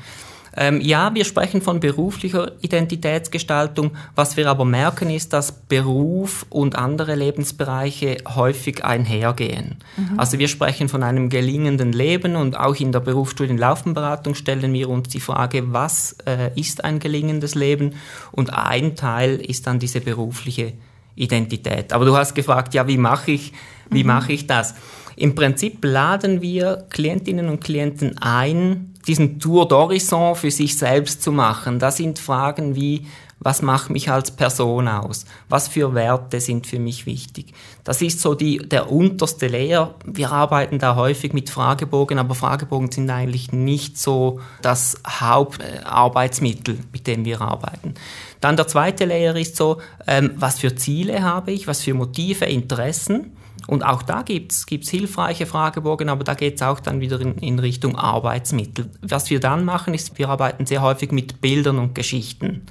Ähm, 0.55 0.81
ja, 0.81 1.13
wir 1.15 1.25
sprechen 1.25 1.61
von 1.61 1.79
beruflicher 1.79 2.51
Identitätsgestaltung. 2.61 3.91
Was 4.15 4.37
wir 4.37 4.49
aber 4.49 4.65
merken, 4.65 5.09
ist, 5.09 5.33
dass 5.33 5.51
Beruf 5.51 6.45
und 6.49 6.75
andere 6.75 7.15
Lebensbereiche 7.15 8.17
häufig 8.35 8.85
einhergehen. 8.85 9.77
Mhm. 9.97 10.19
Also 10.19 10.37
wir 10.39 10.47
sprechen 10.47 10.89
von 10.89 11.01
einem 11.03 11.29
gelingenden 11.29 11.91
Leben 11.91 12.35
und 12.35 12.59
auch 12.59 12.75
in 12.75 12.91
der 12.91 12.99
Berufsstudienlaufenberatung 12.99 14.35
stellen 14.35 14.73
wir 14.73 14.89
uns 14.89 15.09
die 15.09 15.19
Frage, 15.19 15.73
was 15.73 16.17
äh, 16.25 16.51
ist 16.59 16.83
ein 16.83 16.99
gelingendes 16.99 17.55
Leben? 17.55 17.95
Und 18.31 18.53
ein 18.53 18.95
Teil 18.95 19.35
ist 19.37 19.65
dann 19.65 19.79
diese 19.79 20.01
berufliche 20.01 20.73
Identität. 21.15 21.93
Aber 21.93 22.05
du 22.05 22.15
hast 22.15 22.35
gefragt, 22.35 22.73
ja, 22.73 22.87
wie 22.87 22.97
mache 22.97 23.31
ich, 23.31 23.53
wie 23.89 24.03
mhm. 24.03 24.07
mache 24.07 24.33
ich 24.33 24.47
das? 24.47 24.75
Im 25.15 25.35
Prinzip 25.35 25.83
laden 25.83 26.41
wir 26.41 26.85
Klientinnen 26.89 27.49
und 27.49 27.63
Klienten 27.63 28.17
ein, 28.19 28.93
diesen 29.07 29.39
Tour 29.39 29.67
d'Horizon 29.67 30.35
für 30.35 30.51
sich 30.51 30.77
selbst 30.77 31.21
zu 31.21 31.31
machen. 31.31 31.79
Das 31.79 31.97
sind 31.97 32.19
Fragen 32.19 32.75
wie, 32.75 33.05
was 33.43 33.61
macht 33.61 33.89
mich 33.89 34.09
als 34.09 34.31
Person 34.31 34.87
aus? 34.87 35.25
Was 35.49 35.67
für 35.67 35.93
Werte 35.93 36.39
sind 36.39 36.65
für 36.65 36.79
mich 36.79 37.05
wichtig? 37.05 37.53
Das 37.83 38.01
ist 38.01 38.21
so 38.21 38.35
die, 38.35 38.57
der 38.57 38.89
unterste 38.89 39.47
Layer. 39.47 39.95
Wir 40.05 40.31
arbeiten 40.31 40.79
da 40.79 40.95
häufig 40.95 41.33
mit 41.33 41.49
Fragebogen, 41.49 42.19
aber 42.19 42.35
Fragebogen 42.35 42.89
sind 42.91 43.09
eigentlich 43.09 43.51
nicht 43.51 43.97
so 43.97 44.39
das 44.61 44.95
Hauptarbeitsmittel, 45.05 46.79
mit 46.93 47.05
dem 47.05 47.25
wir 47.25 47.41
arbeiten. 47.41 47.95
Dann 48.39 48.55
der 48.55 48.67
zweite 48.67 49.03
Layer 49.03 49.35
ist 49.35 49.57
so, 49.57 49.81
ähm, 50.07 50.31
was 50.35 50.59
für 50.59 50.73
Ziele 50.75 51.21
habe 51.21 51.51
ich, 51.51 51.67
was 51.67 51.81
für 51.81 51.93
Motive, 51.93 52.45
Interessen. 52.45 53.35
Und 53.67 53.83
auch 53.83 54.03
da 54.03 54.23
gibt 54.23 54.51
es 54.51 54.89
hilfreiche 54.89 55.45
Fragebogen, 55.45 56.09
aber 56.09 56.23
da 56.23 56.33
geht 56.33 56.55
es 56.55 56.61
auch 56.61 56.79
dann 56.79 56.99
wieder 56.99 57.19
in, 57.21 57.37
in, 57.37 57.59
Richtung 57.59 57.95
Arbeitsmittel. 57.95 58.89
Was 59.01 59.29
wir 59.29 59.39
dann 59.39 59.63
machen, 59.63 59.93
ist, 59.93 60.17
wir 60.17 60.29
arbeiten 60.29 60.65
sehr 60.65 60.81
häufig 60.81 61.11
mit 61.11 61.39
Bildern 61.39 61.79
und 61.79 61.95
Geschichten. 61.95 62.63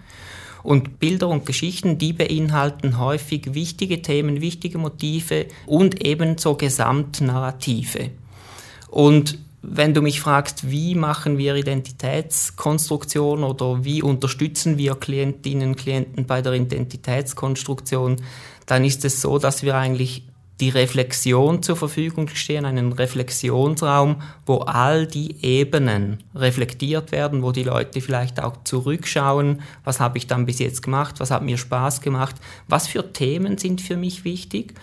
Und 0.62 1.00
Bilder 1.00 1.28
und 1.28 1.44
Geschichten, 1.44 1.98
die 1.98 2.12
beinhalten 2.12 2.98
häufig 2.98 3.54
wichtige 3.54 4.02
Themen, 4.02 4.40
wichtige 4.40 4.78
Motive 4.78 5.46
und 5.66 6.06
ebenso 6.06 6.54
Gesamtnarrative. 6.54 8.10
Und 8.88 9.38
wenn 9.62 9.94
du 9.94 10.02
mich 10.02 10.20
fragst, 10.20 10.70
wie 10.70 10.94
machen 10.94 11.38
wir 11.38 11.54
Identitätskonstruktion 11.54 13.44
oder 13.44 13.84
wie 13.84 14.02
unterstützen 14.02 14.76
wir 14.76 14.96
Klientinnen 14.96 15.70
und 15.70 15.76
Klienten 15.76 16.26
bei 16.26 16.42
der 16.42 16.52
Identitätskonstruktion, 16.52 18.16
dann 18.66 18.84
ist 18.84 19.04
es 19.04 19.20
so, 19.20 19.38
dass 19.38 19.62
wir 19.62 19.76
eigentlich 19.76 20.24
die 20.62 20.68
Reflexion 20.68 21.60
zur 21.60 21.74
Verfügung 21.74 22.28
stehen, 22.28 22.64
einen 22.64 22.92
Reflexionsraum, 22.92 24.22
wo 24.46 24.58
all 24.58 25.08
die 25.08 25.44
Ebenen 25.44 26.22
reflektiert 26.36 27.10
werden, 27.10 27.42
wo 27.42 27.50
die 27.50 27.64
Leute 27.64 28.00
vielleicht 28.00 28.40
auch 28.40 28.62
zurückschauen, 28.62 29.62
was 29.82 29.98
habe 29.98 30.18
ich 30.18 30.28
dann 30.28 30.46
bis 30.46 30.60
jetzt 30.60 30.84
gemacht, 30.84 31.16
was 31.18 31.32
hat 31.32 31.42
mir 31.42 31.58
Spaß 31.58 32.00
gemacht, 32.00 32.36
was 32.68 32.86
für 32.86 33.12
Themen 33.12 33.58
sind 33.58 33.80
für 33.80 33.96
mich 33.96 34.24
wichtig 34.24 34.74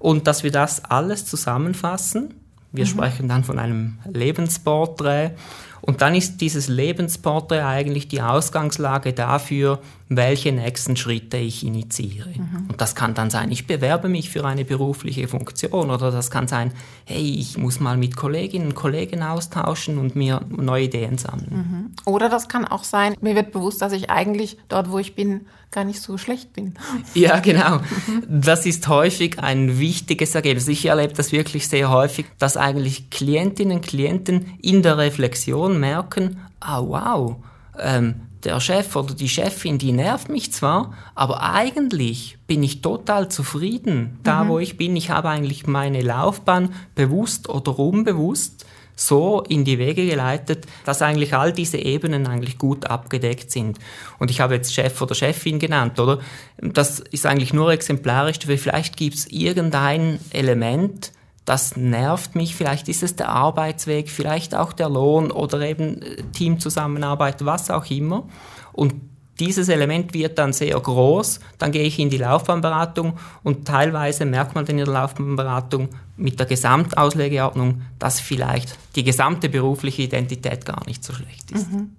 und 0.00 0.26
dass 0.26 0.42
wir 0.42 0.50
das 0.50 0.84
alles 0.84 1.24
zusammenfassen. 1.24 2.34
Wir 2.72 2.84
mhm. 2.84 2.88
sprechen 2.88 3.28
dann 3.28 3.44
von 3.44 3.60
einem 3.60 3.98
Lebensporträt 4.12 5.36
und 5.82 6.02
dann 6.02 6.16
ist 6.16 6.40
dieses 6.40 6.66
Lebensporträt 6.66 7.62
eigentlich 7.62 8.08
die 8.08 8.22
Ausgangslage 8.22 9.12
dafür, 9.12 9.78
welche 10.08 10.52
nächsten 10.52 10.96
Schritte 10.96 11.36
ich 11.36 11.64
initiiere. 11.64 12.30
Mhm. 12.30 12.68
Und 12.68 12.80
das 12.80 12.94
kann 12.94 13.14
dann 13.14 13.30
sein, 13.30 13.50
ich 13.50 13.66
bewerbe 13.66 14.08
mich 14.08 14.30
für 14.30 14.44
eine 14.44 14.64
berufliche 14.64 15.28
Funktion 15.28 15.90
oder 15.90 16.10
das 16.10 16.30
kann 16.30 16.48
sein, 16.48 16.72
hey, 17.04 17.36
ich 17.38 17.58
muss 17.58 17.78
mal 17.78 17.96
mit 17.96 18.16
Kolleginnen 18.16 18.68
und 18.68 18.74
Kollegen 18.74 19.22
austauschen 19.22 19.98
und 19.98 20.16
mir 20.16 20.40
neue 20.48 20.84
Ideen 20.84 21.18
sammeln. 21.18 21.50
Mhm. 21.52 21.90
Oder 22.06 22.28
das 22.28 22.48
kann 22.48 22.64
auch 22.64 22.84
sein, 22.84 23.14
mir 23.20 23.34
wird 23.34 23.52
bewusst, 23.52 23.82
dass 23.82 23.92
ich 23.92 24.08
eigentlich 24.10 24.56
dort, 24.68 24.90
wo 24.90 24.98
ich 24.98 25.14
bin, 25.14 25.42
gar 25.70 25.84
nicht 25.84 26.00
so 26.00 26.16
schlecht 26.16 26.54
bin. 26.54 26.74
Ja, 27.14 27.40
genau. 27.40 27.80
Das 28.28 28.64
ist 28.64 28.88
häufig 28.88 29.38
ein 29.40 29.78
wichtiges 29.78 30.34
Ergebnis. 30.34 30.68
Ich 30.68 30.86
erlebe 30.86 31.12
das 31.14 31.32
wirklich 31.32 31.68
sehr 31.68 31.90
häufig, 31.90 32.26
dass 32.38 32.56
eigentlich 32.56 33.10
Klientinnen 33.10 33.78
und 33.78 33.86
Klienten 33.86 34.54
in 34.62 34.82
der 34.82 34.98
Reflexion 34.98 35.78
merken, 35.78 36.40
ah 36.60 36.80
oh, 36.80 36.88
wow, 36.88 37.36
ähm, 37.78 38.27
der 38.48 38.60
Chef 38.60 38.96
oder 38.96 39.14
die 39.14 39.28
Chefin, 39.28 39.78
die 39.78 39.92
nervt 39.92 40.30
mich 40.30 40.52
zwar, 40.52 40.94
aber 41.14 41.42
eigentlich 41.42 42.38
bin 42.46 42.62
ich 42.62 42.80
total 42.80 43.28
zufrieden 43.28 44.18
da, 44.22 44.44
mhm. 44.44 44.48
wo 44.48 44.58
ich 44.58 44.76
bin. 44.76 44.96
Ich 44.96 45.10
habe 45.10 45.28
eigentlich 45.28 45.66
meine 45.66 46.00
Laufbahn 46.00 46.74
bewusst 46.94 47.48
oder 47.48 47.78
unbewusst 47.78 48.64
so 48.96 49.42
in 49.48 49.64
die 49.64 49.78
Wege 49.78 50.06
geleitet, 50.06 50.66
dass 50.84 51.02
eigentlich 51.02 51.34
all 51.34 51.52
diese 51.52 51.78
Ebenen 51.78 52.26
eigentlich 52.26 52.58
gut 52.58 52.86
abgedeckt 52.86 53.50
sind. 53.50 53.78
Und 54.18 54.30
ich 54.30 54.40
habe 54.40 54.54
jetzt 54.54 54.74
Chef 54.74 55.00
oder 55.00 55.14
Chefin 55.14 55.58
genannt, 55.58 56.00
oder? 56.00 56.18
Das 56.56 56.98
ist 56.98 57.26
eigentlich 57.26 57.52
nur 57.52 57.70
exemplarisch, 57.70 58.48
weil 58.48 58.56
vielleicht 58.56 58.96
gibt 58.96 59.16
es 59.16 59.26
irgendein 59.28 60.18
Element, 60.30 61.12
das 61.48 61.76
nervt 61.76 62.34
mich, 62.34 62.54
vielleicht 62.54 62.88
ist 62.88 63.02
es 63.02 63.16
der 63.16 63.30
Arbeitsweg, 63.30 64.10
vielleicht 64.10 64.54
auch 64.54 64.74
der 64.74 64.90
Lohn 64.90 65.30
oder 65.30 65.60
eben 65.62 66.02
äh, 66.02 66.22
Teamzusammenarbeit, 66.32 67.44
was 67.44 67.70
auch 67.70 67.86
immer. 67.90 68.28
Und 68.72 68.94
dieses 69.40 69.68
Element 69.68 70.12
wird 70.14 70.38
dann 70.38 70.52
sehr 70.52 70.78
groß, 70.78 71.40
dann 71.58 71.72
gehe 71.72 71.84
ich 71.84 71.98
in 71.98 72.10
die 72.10 72.18
Laufbahnberatung 72.18 73.14
und 73.44 73.66
teilweise 73.66 74.24
merkt 74.24 74.54
man 74.54 74.66
dann 74.66 74.78
in 74.78 74.84
der 74.84 74.94
Laufbahnberatung 74.94 75.88
mit 76.16 76.38
der 76.38 76.46
Gesamtauslegeordnung, 76.46 77.82
dass 77.98 78.20
vielleicht 78.20 78.76
die 78.96 79.04
gesamte 79.04 79.48
berufliche 79.48 80.02
Identität 80.02 80.66
gar 80.66 80.84
nicht 80.86 81.04
so 81.04 81.12
schlecht 81.12 81.50
ist. 81.52 81.70
Mhm. 81.72 81.92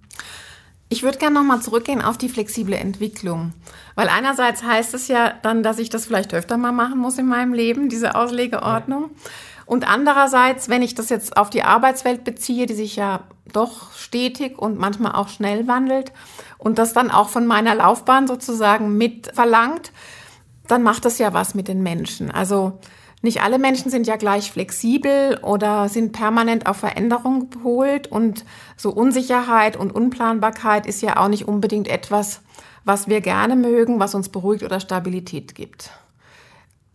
Ich 0.92 1.04
würde 1.04 1.20
gerne 1.20 1.36
nochmal 1.36 1.62
zurückgehen 1.62 2.02
auf 2.02 2.18
die 2.18 2.30
flexible 2.30 2.74
Entwicklung. 2.74 3.54
Weil 3.94 4.10
einerseits 4.10 4.64
heißt 4.64 4.96
es 4.96 5.08
ja 5.08 5.34
dann, 5.44 5.62
dass 5.62 5.78
ich 5.78 5.90
das 5.90 6.06
vielleicht 6.06 6.34
öfter 6.34 6.58
mal 6.58 6.72
machen 6.72 6.98
muss 6.98 7.20
in 7.20 7.28
meinem 7.28 7.54
Leben, 7.54 7.90
diese 7.90 8.16
Auslegeordnung. 8.16 9.04
Ja. 9.04 9.30
Und 9.68 9.88
andererseits, 9.88 10.68
wenn 10.68 10.82
ich 10.82 10.96
das 10.96 11.10
jetzt 11.10 11.38
auf 11.38 11.52
die 11.52 11.62
Arbeitswelt 11.62 12.24
beziehe, 12.24 12.66
die 12.66 12.74
sich 12.74 12.96
ja 12.96 13.22
doch 13.54 13.94
stetig 13.94 14.58
und 14.58 14.80
manchmal 14.80 15.12
auch 15.12 15.28
schnell 15.28 15.68
wandelt 15.68 16.12
und 16.58 16.80
das 16.80 16.94
dann 16.94 17.12
auch 17.12 17.30
von 17.30 17.46
meiner 17.46 17.76
Laufbahn 17.76 18.28
sozusagen 18.28 18.98
mit 18.98 19.32
verlangt, 19.36 19.92
dann 20.68 20.82
macht 20.82 21.06
das 21.06 21.20
ja 21.20 21.34
was 21.34 21.54
mit 21.54 21.68
den 21.68 21.84
Menschen. 21.84 22.32
Also 22.32 22.80
nicht 23.22 23.42
alle 23.42 23.60
Menschen 23.60 23.92
sind 23.92 24.08
ja 24.08 24.16
gleich 24.16 24.52
flexibel 24.52 25.38
oder 25.42 25.90
sind 25.90 26.14
permanent 26.14 26.68
auf 26.68 26.78
Veränderung 26.78 27.50
geholt 27.50 28.08
und 28.08 28.46
so 28.78 28.92
Unsicherheit 28.92 29.76
und 29.76 29.94
Unplanbarkeit 29.94 30.86
ist 30.86 31.02
ja 31.02 31.18
auch 31.18 31.28
nicht 31.28 31.48
unbedingt 31.48 31.90
etwas, 31.90 32.42
was 32.86 33.08
wir 33.08 33.20
gerne 33.20 33.58
mögen, 33.58 34.00
was 34.00 34.16
uns 34.16 34.30
beruhigt 34.30 34.64
oder 34.64 34.80
Stabilität 34.80 35.54
gibt. 35.54 35.92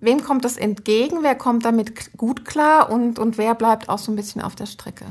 Wem 0.00 0.22
kommt 0.22 0.44
das 0.44 0.56
entgegen? 0.56 1.18
Wer 1.22 1.34
kommt 1.34 1.64
damit 1.64 2.16
gut 2.16 2.44
klar 2.44 2.90
und, 2.90 3.18
und 3.18 3.38
wer 3.38 3.54
bleibt 3.54 3.88
auch 3.88 3.98
so 3.98 4.10
ein 4.10 4.16
bisschen 4.16 4.40
auf 4.40 4.54
der 4.54 4.66
Strecke? 4.66 5.06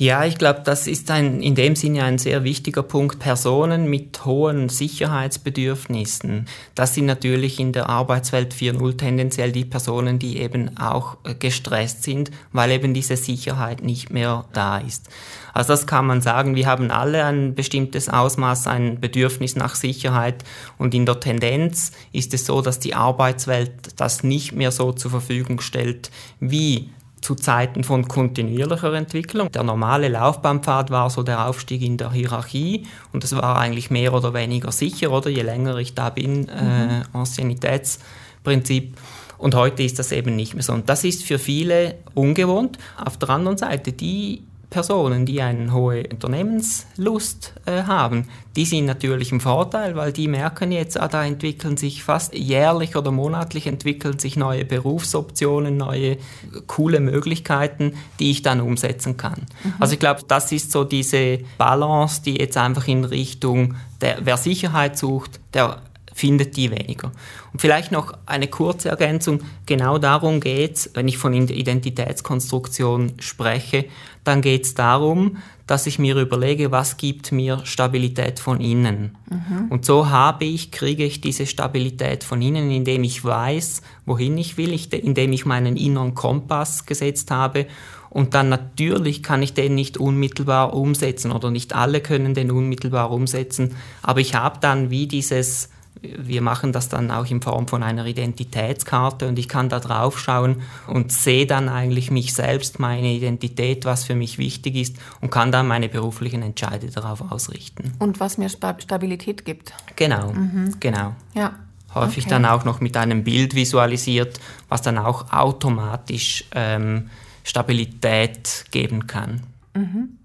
Ja, 0.00 0.24
ich 0.24 0.38
glaube, 0.38 0.60
das 0.64 0.86
ist 0.86 1.10
ein, 1.10 1.42
in 1.42 1.56
dem 1.56 1.74
Sinne 1.74 2.04
ein 2.04 2.18
sehr 2.18 2.44
wichtiger 2.44 2.84
Punkt. 2.84 3.18
Personen 3.18 3.90
mit 3.90 4.24
hohen 4.24 4.68
Sicherheitsbedürfnissen, 4.68 6.46
das 6.76 6.94
sind 6.94 7.06
natürlich 7.06 7.58
in 7.58 7.72
der 7.72 7.88
Arbeitswelt 7.88 8.54
4.0 8.54 8.96
tendenziell 8.96 9.50
die 9.50 9.64
Personen, 9.64 10.20
die 10.20 10.38
eben 10.38 10.78
auch 10.78 11.16
äh, 11.24 11.34
gestresst 11.34 12.04
sind, 12.04 12.30
weil 12.52 12.70
eben 12.70 12.94
diese 12.94 13.16
Sicherheit 13.16 13.82
nicht 13.82 14.10
mehr 14.10 14.44
da 14.52 14.78
ist. 14.78 15.08
Also 15.52 15.72
das 15.72 15.88
kann 15.88 16.06
man 16.06 16.20
sagen, 16.20 16.54
wir 16.54 16.68
haben 16.68 16.92
alle 16.92 17.24
ein 17.24 17.56
bestimmtes 17.56 18.08
Ausmaß, 18.08 18.68
ein 18.68 19.00
Bedürfnis 19.00 19.56
nach 19.56 19.74
Sicherheit 19.74 20.44
und 20.78 20.94
in 20.94 21.06
der 21.06 21.18
Tendenz 21.18 21.90
ist 22.12 22.32
es 22.34 22.46
so, 22.46 22.62
dass 22.62 22.78
die 22.78 22.94
Arbeitswelt 22.94 23.72
das 23.96 24.22
nicht 24.22 24.52
mehr 24.52 24.70
so 24.70 24.92
zur 24.92 25.10
Verfügung 25.10 25.60
stellt, 25.60 26.12
wie 26.38 26.90
zu 27.20 27.34
Zeiten 27.34 27.84
von 27.84 28.08
kontinuierlicher 28.08 28.92
Entwicklung. 28.94 29.50
Der 29.52 29.62
normale 29.62 30.08
Laufbahnpfad 30.08 30.90
war 30.90 31.10
so 31.10 31.22
der 31.22 31.46
Aufstieg 31.46 31.82
in 31.82 31.96
der 31.96 32.12
Hierarchie 32.12 32.86
und 33.12 33.24
es 33.24 33.34
war 33.34 33.58
eigentlich 33.58 33.90
mehr 33.90 34.12
oder 34.14 34.34
weniger 34.34 34.72
sicher, 34.72 35.10
oder 35.10 35.30
je 35.30 35.42
länger 35.42 35.76
ich 35.76 35.94
da 35.94 36.10
bin, 36.10 36.48
äh, 36.48 36.86
mhm. 36.86 37.02
Anciennitätsprinzip. 37.12 38.96
Und 39.38 39.54
heute 39.54 39.84
ist 39.84 39.98
das 39.98 40.10
eben 40.12 40.34
nicht 40.34 40.54
mehr 40.54 40.64
so. 40.64 40.72
Und 40.72 40.88
das 40.88 41.04
ist 41.04 41.22
für 41.22 41.38
viele 41.38 41.94
ungewohnt. 42.14 42.76
Auf 43.02 43.16
der 43.16 43.30
anderen 43.30 43.56
Seite, 43.56 43.92
die 43.92 44.42
Personen, 44.70 45.24
die 45.24 45.40
eine 45.40 45.72
hohe 45.72 46.06
Unternehmenslust 46.08 47.54
äh, 47.64 47.84
haben, 47.84 48.28
die 48.54 48.66
sind 48.66 48.84
natürlich 48.84 49.32
im 49.32 49.40
Vorteil, 49.40 49.96
weil 49.96 50.12
die 50.12 50.28
merken 50.28 50.72
jetzt, 50.72 51.00
ah, 51.00 51.08
da 51.08 51.24
entwickeln 51.24 51.78
sich 51.78 52.02
fast 52.02 52.34
jährlich 52.34 52.94
oder 52.94 53.10
monatlich 53.10 53.66
entwickeln 53.66 54.18
sich 54.18 54.36
neue 54.36 54.66
Berufsoptionen, 54.66 55.78
neue 55.78 56.18
coole 56.66 57.00
Möglichkeiten, 57.00 57.94
die 58.18 58.30
ich 58.30 58.42
dann 58.42 58.60
umsetzen 58.60 59.16
kann. 59.16 59.46
Mhm. 59.64 59.74
Also 59.78 59.94
ich 59.94 60.00
glaube, 60.00 60.22
das 60.28 60.52
ist 60.52 60.70
so 60.70 60.84
diese 60.84 61.38
Balance, 61.56 62.20
die 62.22 62.36
jetzt 62.36 62.56
einfach 62.58 62.86
in 62.88 63.04
Richtung, 63.04 63.76
der, 64.02 64.18
wer 64.20 64.36
Sicherheit 64.36 64.98
sucht, 64.98 65.40
der 65.54 65.80
findet 66.18 66.56
die 66.56 66.70
weniger. 66.70 67.12
Und 67.52 67.60
vielleicht 67.60 67.92
noch 67.92 68.12
eine 68.26 68.48
kurze 68.48 68.88
Ergänzung, 68.88 69.40
genau 69.66 69.98
darum 69.98 70.40
geht 70.40 70.74
es, 70.74 70.90
wenn 70.94 71.06
ich 71.06 71.16
von 71.16 71.32
Identitätskonstruktion 71.32 73.12
spreche, 73.20 73.84
dann 74.28 74.42
geht 74.42 74.64
es 74.64 74.74
darum, 74.74 75.38
dass 75.66 75.86
ich 75.86 75.98
mir 75.98 76.16
überlege, 76.16 76.70
was 76.70 76.96
gibt 76.96 77.32
mir 77.32 77.60
Stabilität 77.64 78.38
von 78.38 78.60
innen. 78.60 79.16
Mhm. 79.28 79.70
Und 79.70 79.84
so 79.84 80.08
habe 80.08 80.44
ich, 80.44 80.70
kriege 80.70 81.04
ich 81.04 81.20
diese 81.20 81.46
Stabilität 81.46 82.24
von 82.24 82.40
innen, 82.40 82.70
indem 82.70 83.04
ich 83.04 83.24
weiß, 83.24 83.82
wohin 84.06 84.38
ich 84.38 84.56
will, 84.56 84.78
indem 84.92 85.32
ich 85.32 85.44
meinen 85.44 85.76
inneren 85.76 86.14
Kompass 86.14 86.86
gesetzt 86.86 87.30
habe 87.30 87.66
und 88.10 88.34
dann 88.34 88.48
natürlich 88.48 89.22
kann 89.22 89.42
ich 89.42 89.54
den 89.54 89.74
nicht 89.74 89.98
unmittelbar 89.98 90.74
umsetzen 90.74 91.30
oder 91.30 91.50
nicht 91.50 91.74
alle 91.74 92.00
können 92.00 92.34
den 92.34 92.50
unmittelbar 92.50 93.10
umsetzen, 93.10 93.76
aber 94.02 94.20
ich 94.20 94.34
habe 94.34 94.58
dann 94.60 94.90
wie 94.90 95.06
dieses 95.06 95.68
wir 96.02 96.42
machen 96.42 96.72
das 96.72 96.88
dann 96.88 97.10
auch 97.10 97.26
in 97.26 97.42
Form 97.42 97.68
von 97.68 97.82
einer 97.82 98.06
Identitätskarte 98.06 99.28
und 99.28 99.38
ich 99.38 99.48
kann 99.48 99.68
da 99.68 99.80
drauf 99.80 100.18
schauen 100.18 100.62
und 100.86 101.12
sehe 101.12 101.46
dann 101.46 101.68
eigentlich 101.68 102.10
mich 102.10 102.34
selbst, 102.34 102.78
meine 102.78 103.12
Identität, 103.12 103.84
was 103.84 104.04
für 104.04 104.14
mich 104.14 104.38
wichtig 104.38 104.76
ist 104.76 104.96
und 105.20 105.30
kann 105.30 105.52
dann 105.52 105.66
meine 105.66 105.88
beruflichen 105.88 106.42
Entscheide 106.42 106.88
darauf 106.90 107.30
ausrichten. 107.32 107.92
Und 107.98 108.20
was 108.20 108.38
mir 108.38 108.48
Stabilität 108.48 109.44
gibt. 109.44 109.72
Genau, 109.96 110.32
mhm. 110.32 110.76
genau. 110.80 111.14
Ja. 111.34 111.54
Häufig 111.94 112.24
okay. 112.24 112.30
dann 112.30 112.44
auch 112.44 112.64
noch 112.64 112.80
mit 112.80 112.96
einem 112.96 113.24
Bild 113.24 113.54
visualisiert, 113.54 114.38
was 114.68 114.82
dann 114.82 114.98
auch 114.98 115.32
automatisch 115.32 116.44
ähm, 116.54 117.08
Stabilität 117.44 118.66
geben 118.70 119.06
kann. 119.06 119.40
Mhm. 119.74 120.18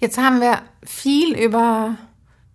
Jetzt 0.00 0.18
haben 0.18 0.40
wir 0.40 0.60
viel 0.84 1.34
über 1.36 1.96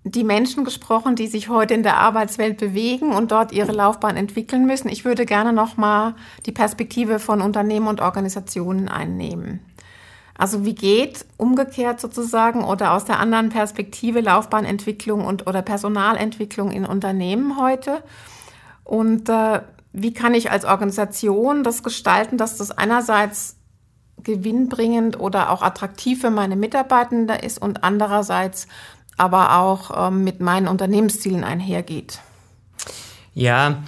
die 0.06 0.24
Menschen 0.24 0.66
gesprochen, 0.66 1.16
die 1.16 1.28
sich 1.28 1.48
heute 1.48 1.74
in 1.74 1.84
der 1.84 1.98
Arbeitswelt 1.98 2.58
bewegen 2.58 3.14
und 3.14 3.32
dort 3.32 3.54
ihre 3.54 3.72
Laufbahn 3.72 4.18
entwickeln 4.18 4.66
müssen. 4.66 4.90
Ich 4.90 5.06
würde 5.06 5.26
gerne 5.26 5.54
noch 5.54 5.78
mal 5.78 6.16
die 6.46 6.52
Perspektive 6.52 7.20
von 7.20 7.42
Unternehmen 7.42 7.88
und 7.88 8.02
Organisationen 8.02 8.90
einnehmen. 8.90 9.62
Also 10.36 10.66
wie 10.66 10.76
geht 10.76 11.26
umgekehrt 11.38 12.02
sozusagen 12.02 12.64
oder 12.64 12.94
aus 12.94 13.06
der 13.06 13.20
anderen 13.20 13.50
Perspektive 13.50 14.20
Laufbahnentwicklung 14.20 15.26
und 15.26 15.48
oder 15.48 15.62
Personalentwicklung 15.62 16.72
in 16.72 16.86
Unternehmen 16.86 17.58
heute? 17.58 18.04
Und 18.84 19.30
äh, 19.30 19.62
wie 19.94 20.14
kann 20.14 20.34
ich 20.34 20.52
als 20.52 20.66
Organisation 20.66 21.64
das 21.64 21.84
gestalten, 21.84 22.38
dass 22.38 22.58
das 22.58 22.72
einerseits 22.72 23.58
gewinnbringend 24.24 25.20
oder 25.20 25.52
auch 25.52 25.62
attraktiv 25.62 26.22
für 26.22 26.32
meine 26.32 26.56
Mitarbeitenden 26.56 27.40
ist 27.40 27.62
und 27.62 27.84
andererseits 27.84 28.68
aber 29.18 29.60
auch 29.60 30.08
ähm, 30.08 30.24
mit 30.24 30.40
meinen 30.40 30.68
Unternehmenszielen 30.68 31.44
einhergeht? 31.44 32.20
Ja, 33.34 33.84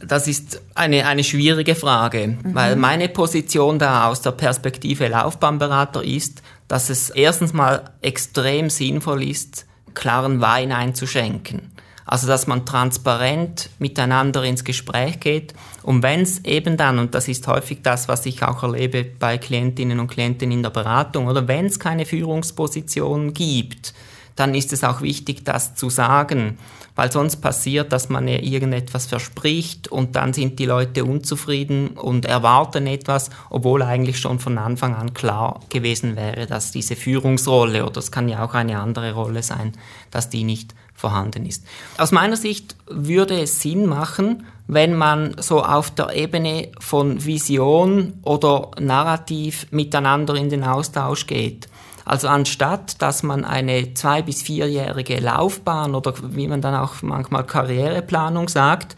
das 0.00 0.28
ist 0.28 0.62
eine, 0.74 1.06
eine 1.06 1.24
schwierige 1.24 1.74
Frage, 1.74 2.28
mhm. 2.28 2.54
weil 2.54 2.76
meine 2.76 3.08
Position 3.08 3.78
da 3.78 4.08
aus 4.08 4.22
der 4.22 4.32
Perspektive 4.32 5.08
Laufbahnberater 5.08 6.02
ist, 6.02 6.42
dass 6.68 6.88
es 6.88 7.10
erstens 7.10 7.52
mal 7.52 7.90
extrem 8.00 8.70
sinnvoll 8.70 9.22
ist, 9.22 9.66
klaren 9.94 10.40
Wein 10.40 10.72
einzuschenken. 10.72 11.72
Also 12.06 12.26
dass 12.26 12.46
man 12.46 12.66
transparent 12.66 13.70
miteinander 13.78 14.42
ins 14.42 14.64
Gespräch 14.64 15.20
geht 15.20 15.54
und 15.82 16.02
wenn 16.02 16.22
es 16.22 16.44
eben 16.44 16.76
dann, 16.76 16.98
und 16.98 17.14
das 17.14 17.28
ist 17.28 17.46
häufig 17.46 17.82
das, 17.82 18.08
was 18.08 18.26
ich 18.26 18.42
auch 18.42 18.62
erlebe 18.62 19.04
bei 19.04 19.38
Klientinnen 19.38 20.00
und 20.00 20.08
Klienten 20.08 20.50
in 20.50 20.62
der 20.62 20.70
Beratung, 20.70 21.28
oder 21.28 21.46
wenn 21.46 21.66
es 21.66 21.78
keine 21.78 22.06
Führungsposition 22.06 23.32
gibt, 23.32 23.94
dann 24.36 24.54
ist 24.54 24.72
es 24.72 24.84
auch 24.84 25.02
wichtig, 25.02 25.44
das 25.44 25.74
zu 25.74 25.90
sagen, 25.90 26.58
weil 26.96 27.10
sonst 27.10 27.36
passiert, 27.36 27.92
dass 27.92 28.08
man 28.08 28.28
irgendetwas 28.28 29.06
verspricht 29.06 29.88
und 29.88 30.16
dann 30.16 30.32
sind 30.32 30.58
die 30.58 30.66
Leute 30.66 31.04
unzufrieden 31.04 31.88
und 31.88 32.26
erwarten 32.26 32.86
etwas, 32.86 33.30
obwohl 33.48 33.82
eigentlich 33.82 34.18
schon 34.18 34.38
von 34.38 34.58
Anfang 34.58 34.94
an 34.94 35.14
klar 35.14 35.60
gewesen 35.70 36.16
wäre, 36.16 36.46
dass 36.46 36.72
diese 36.72 36.96
Führungsrolle, 36.96 37.86
oder 37.86 37.98
es 37.98 38.12
kann 38.12 38.28
ja 38.28 38.44
auch 38.44 38.54
eine 38.54 38.80
andere 38.80 39.12
Rolle 39.12 39.42
sein, 39.42 39.72
dass 40.10 40.28
die 40.28 40.44
nicht 40.44 40.74
vorhanden 40.94 41.46
ist. 41.46 41.64
Aus 41.96 42.12
meiner 42.12 42.36
Sicht 42.36 42.76
würde 42.86 43.40
es 43.40 43.60
Sinn 43.60 43.86
machen, 43.86 44.46
wenn 44.66 44.94
man 44.94 45.34
so 45.40 45.64
auf 45.64 45.90
der 45.90 46.14
Ebene 46.14 46.68
von 46.78 47.24
Vision 47.24 48.14
oder 48.22 48.70
Narrativ 48.78 49.66
miteinander 49.70 50.34
in 50.34 50.50
den 50.50 50.62
Austausch 50.62 51.26
geht. 51.26 51.68
Also 52.04 52.28
anstatt, 52.28 53.00
dass 53.02 53.22
man 53.22 53.44
eine 53.44 53.94
zwei- 53.94 54.22
bis 54.22 54.42
vierjährige 54.42 55.20
Laufbahn 55.20 55.94
oder 55.94 56.14
wie 56.22 56.48
man 56.48 56.60
dann 56.60 56.74
auch 56.74 57.02
manchmal 57.02 57.44
Karriereplanung 57.44 58.48
sagt, 58.48 58.96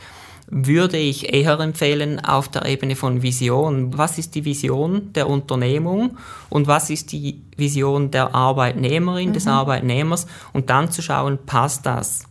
würde 0.54 0.98
ich 0.98 1.32
eher 1.32 1.58
empfehlen 1.60 2.22
auf 2.22 2.48
der 2.48 2.66
Ebene 2.66 2.94
von 2.94 3.22
Vision. 3.22 3.96
Was 3.96 4.18
ist 4.18 4.34
die 4.34 4.44
Vision 4.44 5.12
der 5.14 5.28
Unternehmung 5.28 6.18
und 6.50 6.66
was 6.66 6.90
ist 6.90 7.12
die 7.12 7.40
Vision 7.56 8.10
der 8.10 8.34
Arbeitnehmerin, 8.34 9.30
mhm. 9.30 9.32
des 9.32 9.46
Arbeitnehmers 9.46 10.26
und 10.52 10.68
dann 10.68 10.90
zu 10.90 11.00
schauen, 11.00 11.38
passt 11.46 11.86
das? 11.86 12.24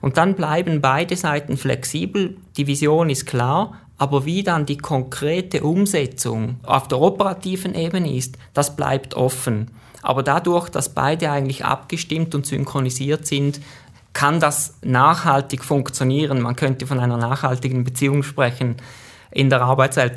Und 0.00 0.18
dann 0.18 0.34
bleiben 0.34 0.80
beide 0.80 1.16
Seiten 1.16 1.56
flexibel. 1.56 2.36
Die 2.56 2.66
Vision 2.66 3.10
ist 3.10 3.26
klar, 3.26 3.80
aber 3.98 4.24
wie 4.24 4.42
dann 4.42 4.66
die 4.66 4.78
konkrete 4.78 5.62
Umsetzung 5.62 6.60
auf 6.62 6.86
der 6.88 7.00
operativen 7.00 7.74
Ebene 7.74 8.14
ist, 8.14 8.38
das 8.52 8.76
bleibt 8.76 9.14
offen. 9.14 9.70
Aber 10.04 10.22
dadurch, 10.22 10.68
dass 10.68 10.90
beide 10.90 11.30
eigentlich 11.30 11.64
abgestimmt 11.64 12.34
und 12.34 12.44
synchronisiert 12.44 13.26
sind, 13.26 13.60
kann 14.12 14.38
das 14.38 14.74
nachhaltig 14.82 15.64
funktionieren. 15.64 16.42
Man 16.42 16.56
könnte 16.56 16.86
von 16.86 17.00
einer 17.00 17.16
nachhaltigen 17.16 17.84
Beziehung 17.84 18.22
sprechen 18.22 18.76
in 19.30 19.48
der 19.48 19.62
Arbeitswelt. 19.62 20.12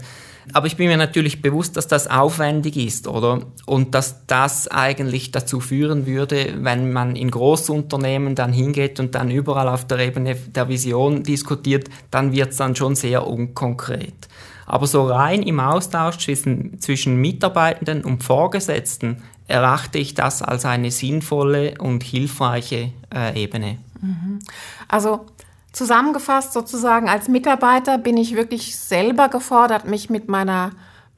Aber 0.51 0.67
ich 0.67 0.75
bin 0.75 0.87
mir 0.87 0.97
natürlich 0.97 1.41
bewusst, 1.41 1.77
dass 1.77 1.87
das 1.87 2.07
aufwendig 2.07 2.75
ist, 2.75 3.07
oder? 3.07 3.39
Und 3.65 3.95
dass 3.95 4.25
das 4.27 4.67
eigentlich 4.67 5.31
dazu 5.31 5.61
führen 5.61 6.05
würde, 6.05 6.53
wenn 6.57 6.91
man 6.91 7.15
in 7.15 7.31
Großunternehmen 7.31 8.35
dann 8.35 8.51
hingeht 8.51 8.99
und 8.99 9.15
dann 9.15 9.31
überall 9.31 9.69
auf 9.69 9.87
der 9.87 9.99
Ebene 9.99 10.35
der 10.35 10.67
Vision 10.67 11.23
diskutiert, 11.23 11.89
dann 12.11 12.33
wird 12.33 12.51
es 12.51 12.57
dann 12.57 12.75
schon 12.75 12.95
sehr 12.95 13.25
unkonkret. 13.25 14.27
Aber 14.65 14.85
so 14.85 15.07
rein 15.07 15.43
im 15.43 15.61
Austausch 15.61 16.17
zwischen, 16.17 16.79
zwischen 16.81 17.15
Mitarbeitenden 17.15 18.03
und 18.03 18.23
Vorgesetzten 18.23 19.23
erachte 19.47 19.97
ich 19.97 20.13
das 20.13 20.41
als 20.41 20.65
eine 20.65 20.91
sinnvolle 20.91 21.75
und 21.79 22.03
hilfreiche 22.03 22.91
äh, 23.13 23.41
Ebene. 23.41 23.77
Mhm. 24.01 24.39
Also 24.87 25.25
zusammengefasst 25.71 26.53
sozusagen, 26.53 27.09
als 27.09 27.27
Mitarbeiter 27.27 27.97
bin 27.97 28.17
ich 28.17 28.35
wirklich 28.35 28.75
selber 28.75 29.29
gefordert, 29.29 29.85
mich 29.85 30.09
mit 30.09 30.27
meiner 30.27 30.71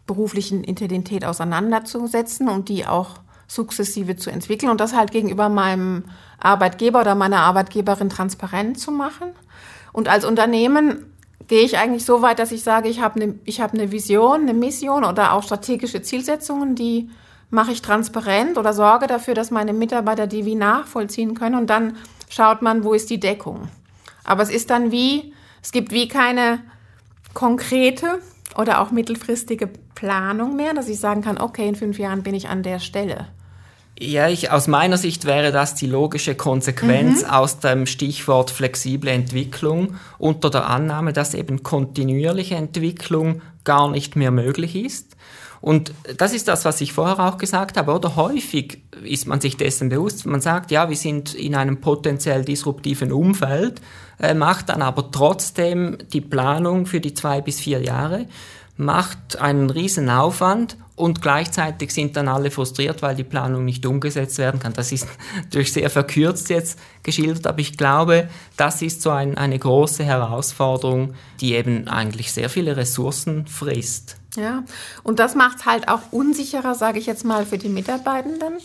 beruflichen 0.06 0.63
Identität 0.63 1.23
auseinanderzusetzen 1.23 2.49
und 2.49 2.69
die 2.69 2.86
auch 2.86 3.19
sukzessive 3.47 4.15
zu 4.15 4.30
entwickeln 4.30 4.69
und 4.69 4.80
das 4.80 4.93
halt 4.93 5.12
gegenüber 5.12 5.49
meinem 5.49 6.04
Arbeitgeber 6.39 7.01
oder 7.01 7.15
meiner 7.15 7.41
Arbeitgeberin 7.41 8.10
transparent 8.10 8.80
zu 8.80 8.91
machen. 8.91 9.30
Und 9.91 10.08
als 10.08 10.23
Unternehmen 10.23 11.06
gehe 11.47 11.63
ich 11.63 11.77
eigentlich 11.77 12.06
so 12.06 12.21
weit, 12.21 12.39
dass 12.39 12.51
ich 12.51 12.63
sage, 12.63 12.89
ich 12.89 13.01
habe 13.01 13.21
eine, 13.21 13.36
ich 13.45 13.60
habe 13.60 13.73
eine 13.73 13.91
Vision, 13.91 14.41
eine 14.41 14.54
Mission 14.54 15.04
oder 15.04 15.34
auch 15.34 15.43
strategische 15.43 16.01
Zielsetzungen, 16.01 16.75
die 16.75 17.10
mache 17.49 17.71
ich 17.71 17.81
transparent 17.81 18.57
oder 18.57 18.73
sorge 18.73 19.07
dafür, 19.07 19.33
dass 19.33 19.51
meine 19.51 19.73
Mitarbeiter 19.73 20.27
die 20.27 20.45
wie 20.45 20.55
nachvollziehen 20.55 21.33
können 21.33 21.55
und 21.55 21.69
dann 21.69 21.97
schaut 22.29 22.62
man, 22.62 22.83
wo 22.83 22.93
ist 22.93 23.09
die 23.09 23.19
Deckung. 23.19 23.69
Aber 24.23 24.43
es 24.43 24.49
ist 24.49 24.69
dann 24.69 24.91
wie, 24.91 25.33
es 25.63 25.71
gibt 25.71 25.91
wie 25.91 26.07
keine 26.07 26.59
konkrete 27.33 28.19
oder 28.55 28.81
auch 28.81 28.91
mittelfristige 28.91 29.69
Planung 29.95 30.55
mehr, 30.55 30.73
dass 30.73 30.89
ich 30.89 30.99
sagen 30.99 31.21
kann, 31.21 31.39
okay, 31.39 31.67
in 31.67 31.75
fünf 31.75 31.99
Jahren 31.99 32.23
bin 32.23 32.35
ich 32.35 32.49
an 32.49 32.63
der 32.63 32.79
Stelle. 32.79 33.27
Ja, 34.01 34.29
ich, 34.29 34.49
aus 34.49 34.67
meiner 34.67 34.97
Sicht 34.97 35.25
wäre 35.25 35.51
das 35.51 35.75
die 35.75 35.85
logische 35.85 36.33
Konsequenz 36.33 37.23
mhm. 37.23 37.29
aus 37.29 37.59
dem 37.59 37.85
Stichwort 37.85 38.49
flexible 38.49 39.09
Entwicklung 39.09 39.95
unter 40.17 40.49
der 40.49 40.67
Annahme, 40.67 41.12
dass 41.12 41.33
eben 41.33 41.63
kontinuierliche 41.63 42.55
Entwicklung 42.55 43.41
gar 43.65 43.89
nicht 43.89 44.15
mehr 44.15 44.31
möglich 44.31 44.77
ist. 44.77 45.17
Und 45.62 45.93
das 46.17 46.34
ist 46.34 46.48
das, 46.48 46.63
was 46.65 46.80
ich 46.82 46.93
vorher 46.93 47.19
auch 47.19 47.38
gesagt 47.38 47.78
habe, 47.78 47.93
oder 47.93 48.15
häufig 48.15 48.82
ist 49.04 49.28
man 49.28 49.41
sich 49.41 49.58
dessen 49.58 49.89
bewusst. 49.89 50.26
Man 50.26 50.41
sagt, 50.41 50.72
ja, 50.72 50.89
wir 50.89 50.95
sind 50.95 51.34
in 51.34 51.56
einem 51.56 51.82
potenziell 51.82 52.45
disruptiven 52.45 53.12
Umfeld, 53.12 53.82
äh, 54.19 54.34
macht 54.34 54.69
dann 54.69 54.82
aber 54.82 55.12
trotzdem 55.12 55.98
die 56.13 56.22
Planung 56.22 56.86
für 56.86 57.02
die 57.02 57.13
zwei 57.13 57.41
bis 57.41 57.60
vier 57.60 57.82
Jahre, 57.82 58.26
macht 58.78 59.38
einen 59.41 59.69
riesen 59.69 60.10
Aufwand 60.10 60.78
und 60.99 61.21
gleichzeitig 61.21 61.93
sind 61.93 62.17
dann 62.17 62.27
alle 62.27 62.51
frustriert, 62.51 63.01
weil 63.01 63.15
die 63.15 63.23
Planung 63.23 63.63
nicht 63.63 63.85
umgesetzt 63.85 64.38
werden 64.38 64.59
kann. 64.59 64.73
Das 64.73 64.91
ist 64.91 65.07
natürlich 65.43 65.71
sehr 65.71 65.89
verkürzt 65.89 66.49
jetzt 66.49 66.77
geschildert, 67.03 67.47
aber 67.47 67.59
ich 67.59 67.77
glaube, 67.77 68.29
das 68.57 68.81
ist 68.81 69.01
so 69.01 69.09
ein, 69.09 69.38
eine 69.38 69.57
große 69.57 70.03
Herausforderung, 70.03 71.13
die 71.39 71.53
eben 71.53 71.88
eigentlich 71.88 72.33
sehr 72.33 72.49
viele 72.49 72.75
Ressourcen 72.75 73.47
frisst. 73.47 74.17
Ja, 74.35 74.63
und 75.03 75.19
das 75.19 75.35
macht 75.35 75.59
es 75.59 75.65
halt 75.65 75.88
auch 75.88 76.01
unsicherer, 76.12 76.75
sage 76.75 76.99
ich 76.99 77.05
jetzt 77.05 77.23
mal, 77.23 77.45
für 77.45 77.57
die 77.57 77.69
Mitarbeitenden, 77.69 78.57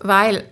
weil 0.00 0.44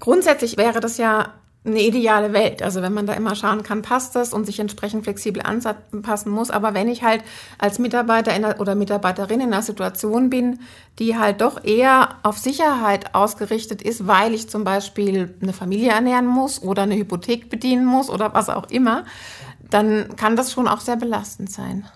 grundsätzlich 0.00 0.56
wäre 0.56 0.80
das 0.80 0.98
ja 0.98 1.32
eine 1.66 1.80
ideale 1.80 2.32
Welt. 2.32 2.62
Also 2.62 2.82
wenn 2.82 2.92
man 2.92 3.06
da 3.06 3.14
immer 3.14 3.34
schauen 3.34 3.62
kann, 3.62 3.82
passt 3.82 4.14
das 4.14 4.34
und 4.34 4.44
sich 4.44 4.60
entsprechend 4.60 5.04
flexibel 5.04 5.42
anpassen 5.42 6.30
muss. 6.30 6.50
Aber 6.50 6.74
wenn 6.74 6.88
ich 6.88 7.02
halt 7.02 7.22
als 7.58 7.78
Mitarbeiter 7.78 8.38
der, 8.38 8.60
oder 8.60 8.74
Mitarbeiterin 8.74 9.40
in 9.40 9.52
einer 9.52 9.62
Situation 9.62 10.28
bin, 10.28 10.60
die 10.98 11.16
halt 11.16 11.40
doch 11.40 11.64
eher 11.64 12.16
auf 12.22 12.36
Sicherheit 12.38 13.14
ausgerichtet 13.14 13.80
ist, 13.80 14.06
weil 14.06 14.34
ich 14.34 14.48
zum 14.48 14.64
Beispiel 14.64 15.34
eine 15.40 15.54
Familie 15.54 15.92
ernähren 15.92 16.26
muss 16.26 16.62
oder 16.62 16.82
eine 16.82 16.96
Hypothek 16.96 17.48
bedienen 17.48 17.86
muss 17.86 18.10
oder 18.10 18.34
was 18.34 18.50
auch 18.50 18.70
immer, 18.70 19.04
dann 19.70 20.16
kann 20.16 20.36
das 20.36 20.52
schon 20.52 20.68
auch 20.68 20.80
sehr 20.80 20.96
belastend 20.96 21.50
sein. 21.50 21.86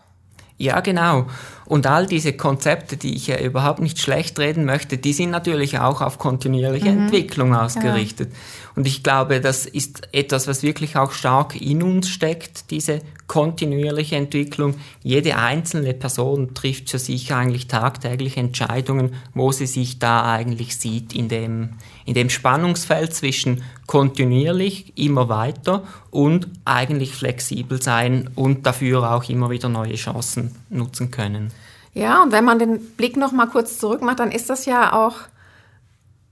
Ja, 0.59 0.81
genau. 0.81 1.29
Und 1.67 1.87
all 1.87 2.07
diese 2.07 2.33
Konzepte, 2.33 2.97
die 2.97 3.15
ich 3.15 3.29
ja 3.29 3.39
überhaupt 3.39 3.79
nicht 3.79 4.01
schlecht 4.01 4.39
reden 4.41 4.65
möchte, 4.65 4.99
die 4.99 5.13
sind 5.13 5.31
natürlich 5.31 5.79
auch 5.79 6.01
auf 6.01 6.19
kontinuierliche 6.19 6.91
mhm. 6.91 7.03
Entwicklung 7.03 7.55
ausgerichtet. 7.55 8.33
Ja. 8.33 8.39
Und 8.75 8.87
ich 8.87 9.05
glaube, 9.05 9.41
das 9.41 9.67
ist 9.67 10.09
etwas, 10.13 10.49
was 10.49 10.65
wirklich 10.65 10.97
auch 10.97 11.13
stark 11.13 11.61
in 11.61 11.83
uns 11.83 12.09
steckt, 12.09 12.73
diese 12.73 13.01
kontinuierliche 13.29 14.17
Entwicklung. 14.17 14.75
Jede 15.03 15.37
einzelne 15.37 15.95
Person 15.95 16.55
trifft 16.55 16.91
für 16.91 16.99
sich 16.99 17.33
eigentlich 17.33 17.69
tagtäglich 17.69 18.37
Entscheidungen, 18.37 19.15
wo 19.35 19.53
sie 19.53 19.67
sich 19.67 19.99
da 19.99 20.25
eigentlich 20.25 20.77
sieht 20.77 21.15
in 21.15 21.29
dem, 21.29 21.75
in 22.05 22.15
dem 22.15 22.31
Spannungsfeld 22.31 23.15
zwischen 23.15 23.63
kontinuierlich 23.87 24.99
immer 24.99 25.29
weiter 25.29 25.85
und 26.11 26.49
eigentlich 26.65 27.15
flexibel 27.15 27.81
sein 27.81 28.31
und 28.35 28.67
dafür 28.67 29.13
auch 29.13 29.29
immer 29.29 29.51
wieder 29.51 29.69
neue 29.69 29.95
Chancen 29.95 30.57
nutzen 30.71 31.11
können. 31.11 31.53
Ja, 31.95 32.23
und 32.23 32.33
wenn 32.33 32.45
man 32.45 32.59
den 32.59 32.81
Blick 32.97 33.17
noch 33.17 33.33
mal 33.33 33.47
kurz 33.47 33.79
zurück 33.79 34.03
macht, 34.03 34.21
dann 34.21 34.33
ist 34.33 34.51
das 34.51 34.67
ja 34.67 34.93
auch 34.95 35.17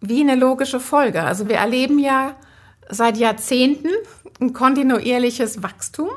wie 0.01 0.21
eine 0.21 0.35
logische 0.35 0.81
Folge. 0.81 1.23
Also 1.23 1.49
wir 1.49 1.57
erleben 1.57 1.99
ja 1.99 2.37
seit 2.89 3.17
Jahrzehnten 3.17 3.89
ein 4.41 4.53
kontinuierliches 4.53 5.63
Wachstum 5.63 6.09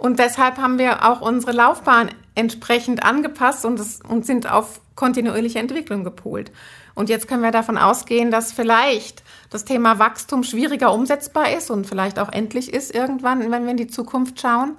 und 0.00 0.18
deshalb 0.18 0.56
haben 0.56 0.78
wir 0.78 1.06
auch 1.08 1.20
unsere 1.20 1.52
Laufbahn 1.52 2.10
entsprechend 2.34 3.02
angepasst 3.02 3.66
und, 3.66 3.78
das, 3.78 4.00
und 4.00 4.24
sind 4.24 4.50
auf 4.50 4.80
kontinuierliche 4.94 5.58
Entwicklung 5.58 6.04
gepolt. 6.04 6.50
Und 6.94 7.10
jetzt 7.10 7.28
können 7.28 7.42
wir 7.42 7.50
davon 7.50 7.76
ausgehen, 7.76 8.30
dass 8.30 8.50
vielleicht 8.50 9.22
das 9.50 9.66
Thema 9.66 9.98
Wachstum 9.98 10.42
schwieriger 10.42 10.94
umsetzbar 10.94 11.52
ist 11.54 11.70
und 11.70 11.86
vielleicht 11.86 12.18
auch 12.18 12.32
endlich 12.32 12.72
ist 12.72 12.94
irgendwann, 12.94 13.50
wenn 13.50 13.64
wir 13.64 13.72
in 13.72 13.76
die 13.76 13.88
Zukunft 13.88 14.40
schauen. 14.40 14.78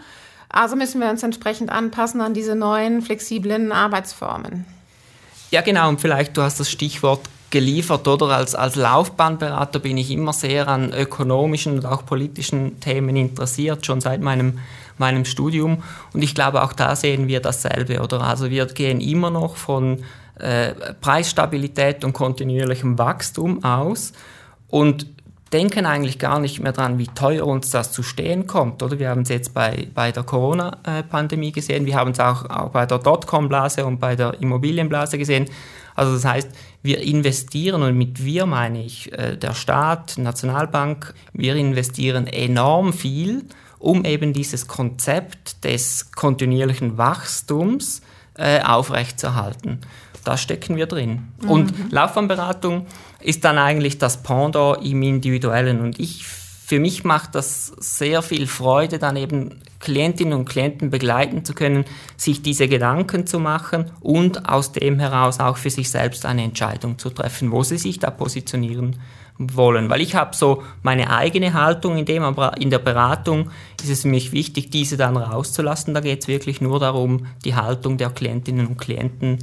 Also 0.49 0.75
müssen 0.75 0.99
wir 0.99 1.11
uns 1.11 1.21
entsprechend 1.21 1.69
anpassen 1.69 2.19
an 2.19 2.33
diese 2.33 2.55
neuen 2.55 3.03
flexiblen 3.03 3.71
Arbeitsformen. 3.71 4.65
Ja, 5.51 5.61
genau. 5.61 5.87
Und 5.87 6.01
vielleicht, 6.01 6.35
du 6.35 6.41
hast 6.41 6.59
das 6.59 6.71
Stichwort 6.71 7.21
geliefert, 7.51 8.07
oder? 8.07 8.27
Als, 8.27 8.55
als 8.55 8.75
Laufbahnberater 8.75 9.79
bin 9.79 9.97
ich 9.97 10.09
immer 10.09 10.33
sehr 10.33 10.67
an 10.67 10.93
ökonomischen 10.93 11.75
und 11.75 11.85
auch 11.85 12.05
politischen 12.05 12.79
Themen 12.79 13.15
interessiert, 13.15 13.85
schon 13.85 14.01
seit 14.01 14.21
meinem, 14.21 14.59
meinem 14.97 15.25
Studium. 15.25 15.83
Und 16.13 16.23
ich 16.23 16.33
glaube, 16.33 16.63
auch 16.63 16.73
da 16.73 16.95
sehen 16.95 17.27
wir 17.27 17.41
dasselbe, 17.41 18.01
oder? 18.01 18.21
Also 18.21 18.49
wir 18.49 18.65
gehen 18.65 18.99
immer 19.01 19.29
noch 19.29 19.57
von 19.57 20.03
äh, 20.39 20.73
Preisstabilität 21.01 22.03
und 22.03 22.13
kontinuierlichem 22.13 22.97
Wachstum 22.97 23.63
aus 23.63 24.13
und 24.69 25.05
denken 25.53 25.85
eigentlich 25.85 26.17
gar 26.17 26.39
nicht 26.39 26.61
mehr 26.61 26.71
daran, 26.71 26.97
wie 26.97 27.07
teuer 27.07 27.45
uns 27.45 27.69
das 27.71 27.91
zu 27.91 28.03
stehen 28.03 28.47
kommt. 28.47 28.81
Oder? 28.81 28.99
Wir 28.99 29.09
haben 29.09 29.21
es 29.21 29.29
jetzt 29.29 29.53
bei, 29.53 29.87
bei 29.93 30.11
der 30.11 30.23
Corona-Pandemie 30.23 31.51
gesehen, 31.51 31.85
wir 31.85 31.95
haben 31.95 32.11
es 32.11 32.19
auch, 32.19 32.49
auch 32.49 32.69
bei 32.69 32.85
der 32.85 32.99
Dotcom-Blase 32.99 33.85
und 33.85 33.99
bei 33.99 34.15
der 34.15 34.41
Immobilienblase 34.41 35.17
gesehen. 35.17 35.47
Also 35.95 36.13
das 36.13 36.25
heißt, 36.25 36.49
wir 36.83 37.01
investieren 37.01 37.83
und 37.83 37.97
mit 37.97 38.23
wir 38.23 38.45
meine 38.45 38.83
ich 38.83 39.11
äh, 39.13 39.37
der 39.37 39.53
Staat, 39.53 40.17
Nationalbank, 40.17 41.13
wir 41.33 41.55
investieren 41.55 42.27
enorm 42.27 42.93
viel, 42.93 43.43
um 43.79 44.05
eben 44.05 44.33
dieses 44.33 44.67
Konzept 44.67 45.63
des 45.63 46.11
kontinuierlichen 46.11 46.97
Wachstums 46.97 48.01
äh, 48.37 48.61
aufrechtzuerhalten. 48.61 49.79
Da 50.23 50.37
stecken 50.37 50.75
wir 50.75 50.85
drin. 50.85 51.27
Mhm. 51.41 51.49
Und 51.49 51.91
Laufbahnberatung 51.91 52.85
ist 53.19 53.43
dann 53.43 53.57
eigentlich 53.57 53.97
das 53.97 54.21
Pendant 54.23 54.83
im 54.85 55.01
Individuellen. 55.01 55.81
Und 55.81 55.99
ich, 55.99 56.25
für 56.71 56.79
mich 56.79 57.03
macht 57.03 57.35
das 57.35 57.73
sehr 57.79 58.21
viel 58.21 58.47
Freude, 58.47 58.97
dann 58.97 59.17
eben 59.17 59.59
Klientinnen 59.81 60.31
und 60.31 60.47
Klienten 60.47 60.89
begleiten 60.89 61.43
zu 61.43 61.53
können, 61.53 61.83
sich 62.15 62.43
diese 62.43 62.69
Gedanken 62.69 63.27
zu 63.27 63.39
machen 63.39 63.91
und 63.99 64.47
aus 64.47 64.71
dem 64.71 64.97
heraus 64.97 65.41
auch 65.41 65.57
für 65.57 65.69
sich 65.69 65.91
selbst 65.91 66.25
eine 66.25 66.43
Entscheidung 66.43 66.97
zu 66.97 67.09
treffen, 67.09 67.51
wo 67.51 67.61
sie 67.63 67.77
sich 67.77 67.99
da 67.99 68.09
positionieren 68.09 69.01
wollen. 69.37 69.89
Weil 69.89 69.99
ich 69.99 70.15
habe 70.15 70.33
so 70.33 70.63
meine 70.81 71.13
eigene 71.13 71.53
Haltung 71.53 71.97
in 71.97 72.05
dem, 72.05 72.23
aber 72.23 72.55
in 72.55 72.69
der 72.69 72.79
Beratung 72.79 73.49
ist 73.83 73.89
es 73.89 74.03
für 74.03 74.07
mich 74.07 74.31
wichtig, 74.31 74.69
diese 74.69 74.95
dann 74.95 75.17
rauszulassen. 75.17 75.93
Da 75.93 75.99
geht 75.99 76.21
es 76.21 76.29
wirklich 76.29 76.61
nur 76.61 76.79
darum, 76.79 77.25
die 77.43 77.55
Haltung 77.55 77.97
der 77.97 78.11
Klientinnen 78.11 78.65
und 78.65 78.77
Klienten 78.77 79.39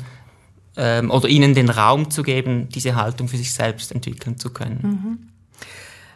ähm, 0.79 1.11
oder 1.11 1.29
ihnen 1.29 1.53
den 1.53 1.69
Raum 1.69 2.11
zu 2.11 2.23
geben, 2.23 2.71
diese 2.71 2.97
Haltung 2.97 3.29
für 3.29 3.37
sich 3.37 3.53
selbst 3.53 3.93
entwickeln 3.93 4.39
zu 4.39 4.49
können. 4.49 4.79
Mhm. 4.83 5.38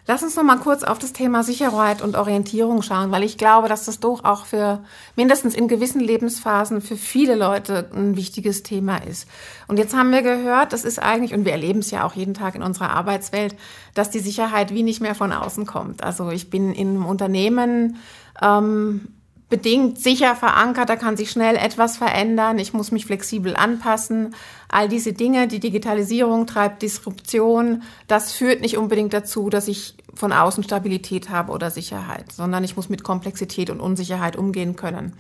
Lass 0.05 0.25
uns 0.25 0.35
noch 0.35 0.43
mal 0.43 0.59
kurz 0.59 0.83
auf 0.83 0.99
das 0.99 1.13
Thema 1.13 1.45
Sicherheit 1.45 2.03
und 2.03 2.17
Orientierung 2.17 2.83
schauen, 2.83 3.13
weil 3.13 3.23
ich 3.23 3.39
glaube, 3.39 3.69
dass 3.69 3.85
das 3.85 4.01
doch 4.01 4.25
auch 4.25 4.47
für 4.47 4.83
mindestens 5.15 5.55
in 5.55 5.69
gewissen 5.69 6.01
Lebensphasen 6.01 6.81
für 6.81 6.97
viele 6.97 7.37
Leute 7.37 7.89
ein 7.95 8.17
wichtiges 8.17 8.65
Thema 8.65 8.97
ist. 8.97 9.29
Und 9.69 9.79
jetzt 9.79 9.95
haben 9.95 10.11
wir 10.11 10.23
gehört, 10.23 10.73
das 10.73 10.83
ist 10.85 10.99
eigentlich, 10.99 11.35
und 11.35 11.45
wir 11.45 11.53
erleben 11.53 11.79
es 11.79 11.93
ja 11.93 12.05
auch 12.05 12.15
jeden 12.15 12.35
Tag 12.35 12.57
in 12.57 12.65
unserer 12.65 12.91
Arbeitswelt, 12.91 13.55
dass 13.95 14.11
die 14.11 14.19
Sicherheit 14.19 14.75
wie 14.75 14.83
nicht 14.83 15.01
mehr 15.01 15.15
von 15.15 15.33
außen 15.33 15.67
kommt. 15.67 16.03
Also 16.03 16.31
ich 16.31 16.51
bin 16.51 16.73
in 16.73 16.89
einem 16.89 17.07
Unternehmen, 17.07 17.99
ähm, 18.43 19.07
bedingt 19.53 20.01
sicher 20.01 20.35
verankert, 20.35 20.89
da 20.89 20.97
kann 20.97 21.19
sich 21.19 21.31
schnell 21.31 21.57
etwas 21.57 21.99
verändern, 21.99 22.59
ich 22.59 22.73
muss 22.73 22.91
mich 22.91 23.05
flexibel 23.05 23.55
anpassen. 23.55 24.35
All 24.71 24.89
diese 24.89 25.13
Dinge, 25.13 25.47
die 25.47 25.61
Digitalisierung 25.61 26.47
treibt 26.47 26.81
Disruption, 26.81 27.83
das 28.09 28.33
führt 28.33 28.63
nicht 28.63 28.79
unbedingt 28.79 29.13
dazu, 29.13 29.51
dass 29.51 29.69
ich 29.69 29.95
von 30.15 30.33
außen 30.33 30.65
Stabilität 30.65 31.29
habe 31.29 31.53
oder 31.53 31.71
Sicherheit, 31.71 32.33
sondern 32.33 32.65
ich 32.65 32.77
muss 32.77 32.89
mit 32.89 33.05
Komplexität 33.05 33.69
und 33.69 33.81
Unsicherheit 33.81 34.37
umgehen 34.37 34.75
können. 34.75 35.13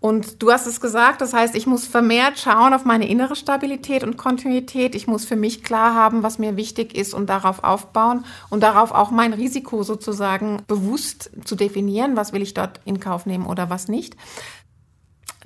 Und 0.00 0.42
du 0.42 0.50
hast 0.50 0.66
es 0.66 0.80
gesagt, 0.80 1.20
das 1.20 1.34
heißt, 1.34 1.54
ich 1.54 1.66
muss 1.66 1.86
vermehrt 1.86 2.38
schauen 2.38 2.72
auf 2.72 2.86
meine 2.86 3.06
innere 3.06 3.36
Stabilität 3.36 4.02
und 4.02 4.16
Kontinuität. 4.16 4.94
Ich 4.94 5.06
muss 5.06 5.26
für 5.26 5.36
mich 5.36 5.62
klar 5.62 5.94
haben, 5.94 6.22
was 6.22 6.38
mir 6.38 6.56
wichtig 6.56 6.96
ist 6.96 7.12
und 7.12 7.28
darauf 7.28 7.62
aufbauen 7.62 8.24
und 8.48 8.62
darauf 8.62 8.92
auch 8.92 9.10
mein 9.10 9.34
Risiko 9.34 9.82
sozusagen 9.82 10.62
bewusst 10.66 11.30
zu 11.44 11.54
definieren, 11.54 12.16
was 12.16 12.32
will 12.32 12.40
ich 12.40 12.54
dort 12.54 12.80
in 12.86 12.98
Kauf 12.98 13.26
nehmen 13.26 13.44
oder 13.44 13.68
was 13.68 13.88
nicht. 13.88 14.16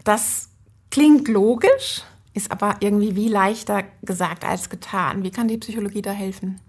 Das 0.05 0.51
klingt 0.93 1.27
logisch, 1.27 2.03
ist 2.33 2.53
aber 2.53 2.77
irgendwie 2.79 3.17
wie 3.17 3.29
leichter 3.29 3.83
gesagt 4.03 4.45
als 4.45 4.71
getan. 4.71 5.25
Wie 5.25 5.33
kann 5.33 5.49
die 5.49 5.59
Psychologie 5.59 6.03
da 6.03 6.12
helfen? 6.12 6.61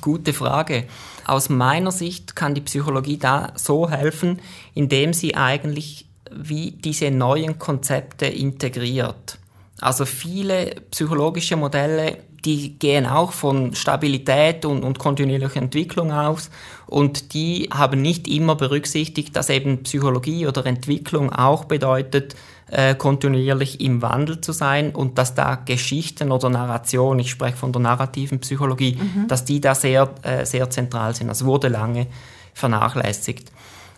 Gute 0.00 0.32
Frage. 0.32 0.86
Aus 1.24 1.48
meiner 1.48 1.92
Sicht 1.92 2.34
kann 2.34 2.54
die 2.54 2.60
Psychologie 2.60 3.18
da 3.18 3.52
so 3.54 3.88
helfen, 3.88 4.40
indem 4.74 5.12
sie 5.12 5.36
eigentlich 5.36 6.09
wie 6.34 6.72
diese 6.72 7.10
neuen 7.10 7.58
Konzepte 7.58 8.26
integriert. 8.26 9.38
Also 9.80 10.04
viele 10.04 10.76
psychologische 10.90 11.56
Modelle, 11.56 12.18
die 12.44 12.78
gehen 12.78 13.06
auch 13.06 13.32
von 13.32 13.74
Stabilität 13.74 14.64
und, 14.64 14.82
und 14.82 14.98
kontinuierlicher 14.98 15.56
Entwicklung 15.60 16.12
aus 16.12 16.50
und 16.86 17.34
die 17.34 17.68
haben 17.72 18.02
nicht 18.02 18.28
immer 18.28 18.56
berücksichtigt, 18.56 19.36
dass 19.36 19.48
eben 19.48 19.82
Psychologie 19.82 20.46
oder 20.46 20.64
Entwicklung 20.66 21.32
auch 21.32 21.64
bedeutet, 21.64 22.34
äh, 22.70 22.94
kontinuierlich 22.94 23.80
im 23.80 24.00
Wandel 24.00 24.40
zu 24.40 24.52
sein 24.52 24.90
und 24.90 25.18
dass 25.18 25.34
da 25.34 25.56
Geschichten 25.56 26.30
oder 26.30 26.50
Narration, 26.50 27.18
ich 27.18 27.30
spreche 27.30 27.56
von 27.56 27.72
der 27.72 27.82
narrativen 27.82 28.40
Psychologie, 28.40 28.96
mhm. 28.96 29.28
dass 29.28 29.44
die 29.44 29.60
da 29.60 29.74
sehr, 29.74 30.08
äh, 30.22 30.46
sehr 30.46 30.70
zentral 30.70 31.14
sind. 31.14 31.28
Das 31.28 31.44
wurde 31.44 31.68
lange 31.68 32.06
vernachlässigt. 32.54 33.50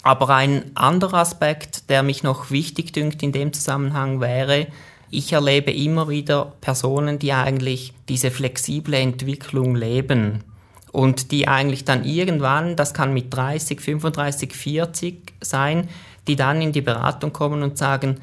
Aber 0.03 0.31
ein 0.31 0.73
anderer 0.75 1.19
Aspekt, 1.19 1.89
der 1.89 2.03
mich 2.03 2.23
noch 2.23 2.51
wichtig 2.51 2.93
dünkt 2.93 3.23
in 3.23 3.33
dem 3.33 3.53
Zusammenhang 3.53 4.21
wäre, 4.21 4.67
ich 5.11 5.33
erlebe 5.33 5.71
immer 5.71 6.09
wieder 6.09 6.55
Personen, 6.61 7.19
die 7.19 7.33
eigentlich 7.35 7.93
diese 8.09 8.31
flexible 8.31 8.95
Entwicklung 8.95 9.77
leben 9.77 10.43
und 10.91 11.31
die 11.31 11.49
eigentlich 11.49 11.85
dann 11.85 12.05
irgendwann, 12.05 12.77
das 12.77 12.95
kann 12.95 13.13
mit 13.13 13.33
30, 13.33 13.81
35, 13.81 14.55
40 14.55 15.35
sein, 15.41 15.89
die 16.27 16.37
dann 16.37 16.63
in 16.63 16.73
die 16.73 16.81
Beratung 16.81 17.33
kommen 17.33 17.63
und 17.63 17.77
sagen, 17.77 18.21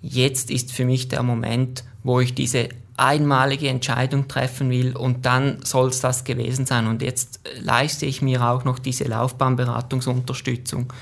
jetzt 0.00 0.50
ist 0.50 0.72
für 0.72 0.86
mich 0.86 1.08
der 1.08 1.22
Moment, 1.22 1.84
wo 2.02 2.20
ich 2.20 2.34
diese 2.34 2.70
einmalige 3.00 3.68
Entscheidung 3.68 4.28
treffen 4.28 4.70
will 4.70 4.96
und 4.96 5.24
dann 5.24 5.58
soll 5.64 5.88
es 5.88 6.00
das 6.00 6.24
gewesen 6.24 6.66
sein. 6.66 6.86
Und 6.86 7.02
jetzt 7.02 7.40
leiste 7.60 8.06
ich 8.06 8.20
mir 8.20 8.44
auch 8.44 8.64
noch 8.64 8.78
diese 8.78 9.04
Laufbahnberatungsunterstützung. 9.04 10.92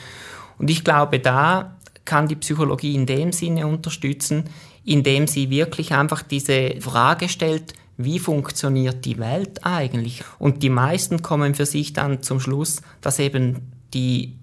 Und 0.59 0.71
ich 0.71 0.85
glaube, 0.85 1.19
da 1.19 1.77
kann 2.05 2.29
die 2.29 2.37
Psychologie 2.37 2.95
in 2.95 3.07
dem 3.07 3.33
Sinne 3.33 3.67
unterstützen, 3.67 4.45
indem 4.85 5.27
sie 5.27 5.51
wirklich 5.51 5.93
einfach 5.93 6.23
diese 6.23 6.81
Frage 6.81 7.29
stellt, 7.29 7.75
wie 7.97 8.21
funktioniert 8.21 9.05
die 9.05 9.19
Welt 9.19 9.67
eigentlich? 9.67 10.23
Und 10.39 10.63
die 10.63 10.71
meisten 10.71 11.21
kommen 11.21 11.57
für 11.57 11.67
sich 11.67 11.93
dann 11.93 12.23
zum 12.23 12.39
Schluss, 12.39 12.81
dass 13.01 13.19
eben 13.19 13.73
die 13.93 14.37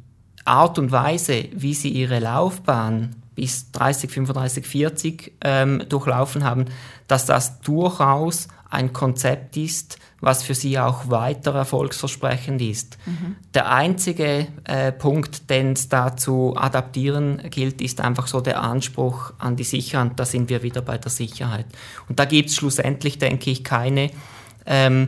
Art 0.43 0.77
und 0.77 0.91
Weise, 0.91 1.45
wie 1.53 1.73
sie 1.73 1.89
ihre 1.89 2.19
Laufbahn 2.19 3.15
bis 3.35 3.71
30, 3.71 4.09
35, 4.09 4.65
40 4.65 5.33
ähm, 5.41 5.83
durchlaufen 5.89 6.43
haben, 6.43 6.65
dass 7.07 7.25
das 7.25 7.59
durchaus 7.61 8.47
ein 8.69 8.93
Konzept 8.93 9.57
ist, 9.57 9.99
was 10.21 10.43
für 10.43 10.55
sie 10.55 10.79
auch 10.79 11.09
weiter 11.09 11.53
erfolgsversprechend 11.53 12.61
ist. 12.61 12.97
Mhm. 13.05 13.35
Der 13.53 13.71
einzige 13.71 14.47
äh, 14.63 14.91
Punkt, 14.91 15.49
den 15.49 15.73
es 15.73 15.87
da 15.87 16.17
zu 16.17 16.55
adaptieren 16.57 17.41
gilt, 17.51 17.81
ist 17.81 18.01
einfach 18.01 18.27
so 18.27 18.41
der 18.41 18.61
Anspruch 18.61 19.33
an 19.37 19.55
die 19.55 19.63
Sicherheit. 19.63 20.13
Da 20.15 20.25
sind 20.25 20.49
wir 20.49 20.63
wieder 20.63 20.81
bei 20.81 20.97
der 20.97 21.11
Sicherheit. 21.11 21.67
Und 22.09 22.19
da 22.19 22.25
gibt 22.25 22.49
es 22.49 22.55
schlussendlich, 22.55 23.19
denke 23.19 23.51
ich, 23.51 23.63
keine 23.63 24.09
ähm, 24.65 25.07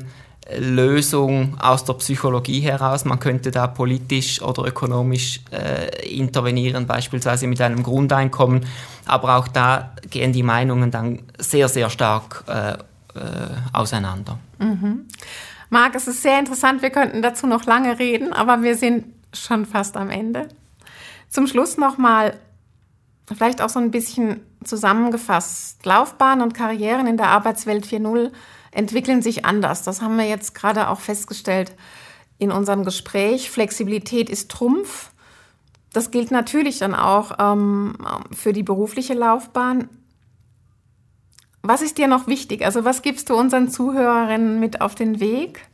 Lösung 0.58 1.60
aus 1.60 1.84
der 1.84 1.94
Psychologie 1.94 2.62
heraus. 2.62 3.06
Man 3.06 3.20
könnte 3.20 3.52
da 3.52 3.68
politisch 3.68 4.42
oder 4.42 4.66
ökonomisch 4.66 5.42
äh, 5.52 6.08
intervenieren, 6.08 6.88
beispielsweise 6.88 7.48
mit 7.48 7.62
einem 7.62 7.84
Grundeinkommen. 7.84 8.66
Aber 9.06 9.38
auch 9.38 9.48
da 9.48 9.92
gehen 10.10 10.32
die 10.32 10.44
Meinungen 10.44 10.92
dann 10.92 11.20
sehr, 11.38 11.68
sehr 11.68 11.90
stark 11.90 12.44
äh, 12.48 12.72
äh, 12.72 12.78
auseinander. 13.74 14.40
Mhm. 14.60 15.08
Marc, 15.70 15.96
es 15.96 16.08
ist 16.08 16.22
sehr 16.22 16.40
interessant. 16.40 16.82
Wir 16.82 16.92
könnten 16.92 17.22
dazu 17.22 17.46
noch 17.46 17.66
lange 17.66 18.00
reden, 18.00 18.32
aber 18.32 18.62
wir 18.64 18.78
sind 18.78 19.06
schon 19.34 19.66
fast 19.66 19.98
am 19.98 20.10
Ende. 20.10 20.48
Zum 21.30 21.48
Schluss 21.48 21.78
nochmal 21.78 22.40
vielleicht 23.36 23.62
auch 23.62 23.70
so 23.70 23.80
ein 23.80 23.92
bisschen 23.92 24.42
zusammengefasst. 24.64 25.86
Laufbahn 25.86 26.42
und 26.42 26.54
Karrieren 26.54 27.08
in 27.08 27.18
der 27.18 27.28
Arbeitswelt 27.28 27.86
4.0 27.86 28.32
entwickeln 28.72 29.22
sich 29.22 29.46
anders. 29.46 29.84
Das 29.84 30.02
haben 30.02 30.18
wir 30.18 30.28
jetzt 30.28 30.56
gerade 30.56 30.90
auch 30.90 31.00
festgestellt 31.00 31.76
in 32.38 32.52
unserem 32.52 32.84
Gespräch. 32.84 33.50
Flexibilität 33.50 34.30
ist 34.30 34.52
Trumpf. 34.52 35.12
Das 35.94 36.12
gilt 36.12 36.32
natürlich 36.32 36.80
dann 36.80 36.94
auch 36.94 37.38
ähm, 37.40 37.96
für 38.32 38.54
die 38.54 38.64
berufliche 38.64 39.14
Laufbahn. 39.14 39.90
Was 41.64 41.82
ist 41.82 41.98
dir 41.98 42.08
noch 42.08 42.28
wichtig? 42.28 42.64
Also 42.64 42.86
was 42.86 43.02
gibst 43.02 43.30
du 43.30 43.36
unseren 43.36 43.70
Zuhörerinnen 43.70 44.60
mit 44.60 44.82
auf 44.82 44.96
den 44.96 45.20
Weg 45.20 45.68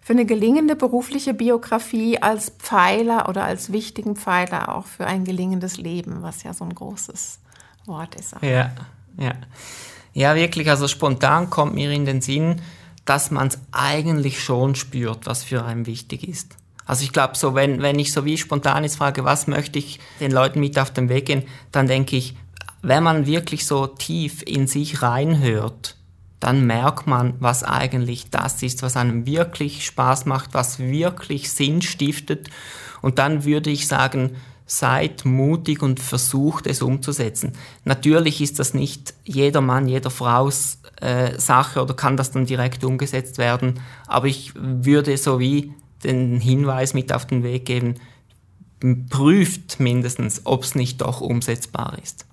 für 0.00 0.14
eine 0.14 0.26
gelingende 0.26 0.74
berufliche 0.74 1.34
Biografie 1.34 2.18
als 2.18 2.50
Pfeiler 2.58 3.28
oder 3.28 3.44
als 3.44 3.72
wichtigen 3.72 4.16
Pfeiler 4.16 4.74
auch 4.74 4.86
für 4.86 5.06
ein 5.06 5.24
gelingendes 5.24 5.76
Leben, 5.76 6.22
was 6.22 6.42
ja 6.42 6.54
so 6.54 6.64
ein 6.64 6.74
großes 6.74 7.40
Wort 7.86 8.14
ist. 8.14 8.34
Ja, 8.40 8.72
ja. 9.18 9.32
Ja, 10.18 10.34
wirklich, 10.34 10.68
also 10.68 10.88
spontan 10.88 11.48
kommt 11.48 11.76
mir 11.76 11.92
in 11.92 12.04
den 12.04 12.20
Sinn, 12.20 12.60
dass 13.04 13.30
man 13.30 13.46
es 13.46 13.60
eigentlich 13.70 14.42
schon 14.42 14.74
spürt, 14.74 15.26
was 15.26 15.44
für 15.44 15.64
einen 15.64 15.86
wichtig 15.86 16.26
ist. 16.26 16.56
Also 16.86 17.04
ich 17.04 17.12
glaube, 17.12 17.36
so 17.36 17.54
wenn, 17.54 17.82
wenn 17.82 18.00
ich 18.00 18.12
so 18.12 18.24
wie 18.24 18.36
spontan 18.36 18.82
jetzt 18.82 18.96
frage, 18.96 19.22
was 19.22 19.46
möchte 19.46 19.78
ich 19.78 20.00
den 20.18 20.32
Leuten 20.32 20.58
mit 20.58 20.76
auf 20.76 20.90
den 20.90 21.08
Weg 21.08 21.26
gehen, 21.26 21.44
dann 21.70 21.86
denke 21.86 22.16
ich, 22.16 22.34
wenn 22.82 23.04
man 23.04 23.26
wirklich 23.26 23.64
so 23.64 23.86
tief 23.86 24.42
in 24.42 24.66
sich 24.66 25.02
reinhört, 25.02 25.94
dann 26.40 26.66
merkt 26.66 27.06
man, 27.06 27.34
was 27.38 27.62
eigentlich 27.62 28.28
das 28.28 28.60
ist, 28.64 28.82
was 28.82 28.96
einem 28.96 29.24
wirklich 29.24 29.86
Spaß 29.86 30.26
macht, 30.26 30.52
was 30.52 30.80
wirklich 30.80 31.52
Sinn 31.52 31.80
stiftet. 31.80 32.50
Und 33.02 33.20
dann 33.20 33.44
würde 33.44 33.70
ich 33.70 33.86
sagen, 33.86 34.34
seid 34.68 35.24
mutig 35.24 35.82
und 35.82 35.98
versucht 35.98 36.66
es 36.66 36.82
umzusetzen. 36.82 37.54
Natürlich 37.84 38.40
ist 38.40 38.58
das 38.58 38.74
nicht 38.74 39.14
jeder 39.24 39.62
Mann, 39.62 39.88
jeder 39.88 40.10
Frau's 40.10 40.78
äh, 41.00 41.38
Sache 41.40 41.82
oder 41.82 41.94
kann 41.94 42.18
das 42.18 42.30
dann 42.30 42.44
direkt 42.44 42.84
umgesetzt 42.84 43.38
werden, 43.38 43.80
aber 44.06 44.26
ich 44.26 44.52
würde 44.54 45.16
so 45.16 45.40
wie 45.40 45.72
den 46.04 46.38
Hinweis 46.38 46.94
mit 46.94 47.12
auf 47.12 47.26
den 47.26 47.42
Weg 47.42 47.64
geben, 47.64 47.94
prüft 49.10 49.80
mindestens, 49.80 50.42
ob 50.44 50.62
es 50.62 50.74
nicht 50.74 51.00
doch 51.00 51.20
umsetzbar 51.20 51.96
ist. 52.02 52.26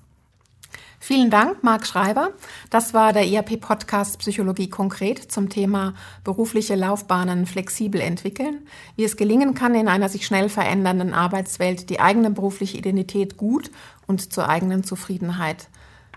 Vielen 1.07 1.29
Dank, 1.29 1.61
Marc 1.63 1.85
Schreiber. 1.85 2.31
Das 2.71 2.95
war 2.95 3.13
der 3.13 3.27
ERP-Podcast 3.27 4.17
Psychologie 4.17 4.71
konkret 4.71 5.31
zum 5.31 5.49
Thema 5.49 5.93
berufliche 6.23 6.73
Laufbahnen 6.73 7.45
flexibel 7.45 8.01
entwickeln, 8.01 8.65
wie 8.95 9.03
es 9.03 9.15
gelingen 9.15 9.53
kann, 9.53 9.75
in 9.75 9.87
einer 9.87 10.09
sich 10.09 10.25
schnell 10.25 10.49
verändernden 10.49 11.13
Arbeitswelt 11.13 11.91
die 11.91 11.99
eigene 11.99 12.31
berufliche 12.31 12.79
Identität 12.79 13.37
gut 13.37 13.69
und 14.07 14.33
zur 14.33 14.49
eigenen 14.49 14.83
Zufriedenheit 14.83 15.67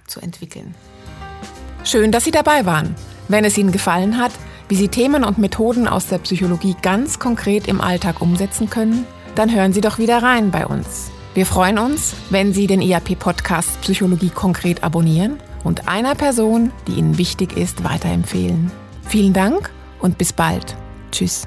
zu 0.06 0.20
entwickeln. 0.20 0.74
Schön, 1.84 2.10
dass 2.10 2.24
Sie 2.24 2.30
dabei 2.30 2.64
waren. 2.64 2.94
Wenn 3.28 3.44
es 3.44 3.58
Ihnen 3.58 3.72
gefallen 3.72 4.16
hat, 4.16 4.32
wie 4.70 4.76
Sie 4.76 4.88
Themen 4.88 5.22
und 5.22 5.36
Methoden 5.36 5.86
aus 5.86 6.06
der 6.06 6.16
Psychologie 6.16 6.74
ganz 6.80 7.18
konkret 7.18 7.68
im 7.68 7.82
Alltag 7.82 8.22
umsetzen 8.22 8.70
können, 8.70 9.06
dann 9.34 9.54
hören 9.54 9.74
Sie 9.74 9.82
doch 9.82 9.98
wieder 9.98 10.22
rein 10.22 10.50
bei 10.50 10.66
uns. 10.66 11.10
Wir 11.38 11.46
freuen 11.46 11.78
uns, 11.78 12.16
wenn 12.30 12.52
Sie 12.52 12.66
den 12.66 12.82
ERP-Podcast 12.82 13.80
Psychologie 13.82 14.28
konkret 14.28 14.82
abonnieren 14.82 15.38
und 15.62 15.86
einer 15.86 16.16
Person, 16.16 16.72
die 16.88 16.94
Ihnen 16.94 17.16
wichtig 17.16 17.56
ist, 17.56 17.84
weiterempfehlen. 17.84 18.72
Vielen 19.04 19.34
Dank 19.34 19.70
und 20.00 20.18
bis 20.18 20.32
bald. 20.32 20.76
Tschüss. 21.12 21.46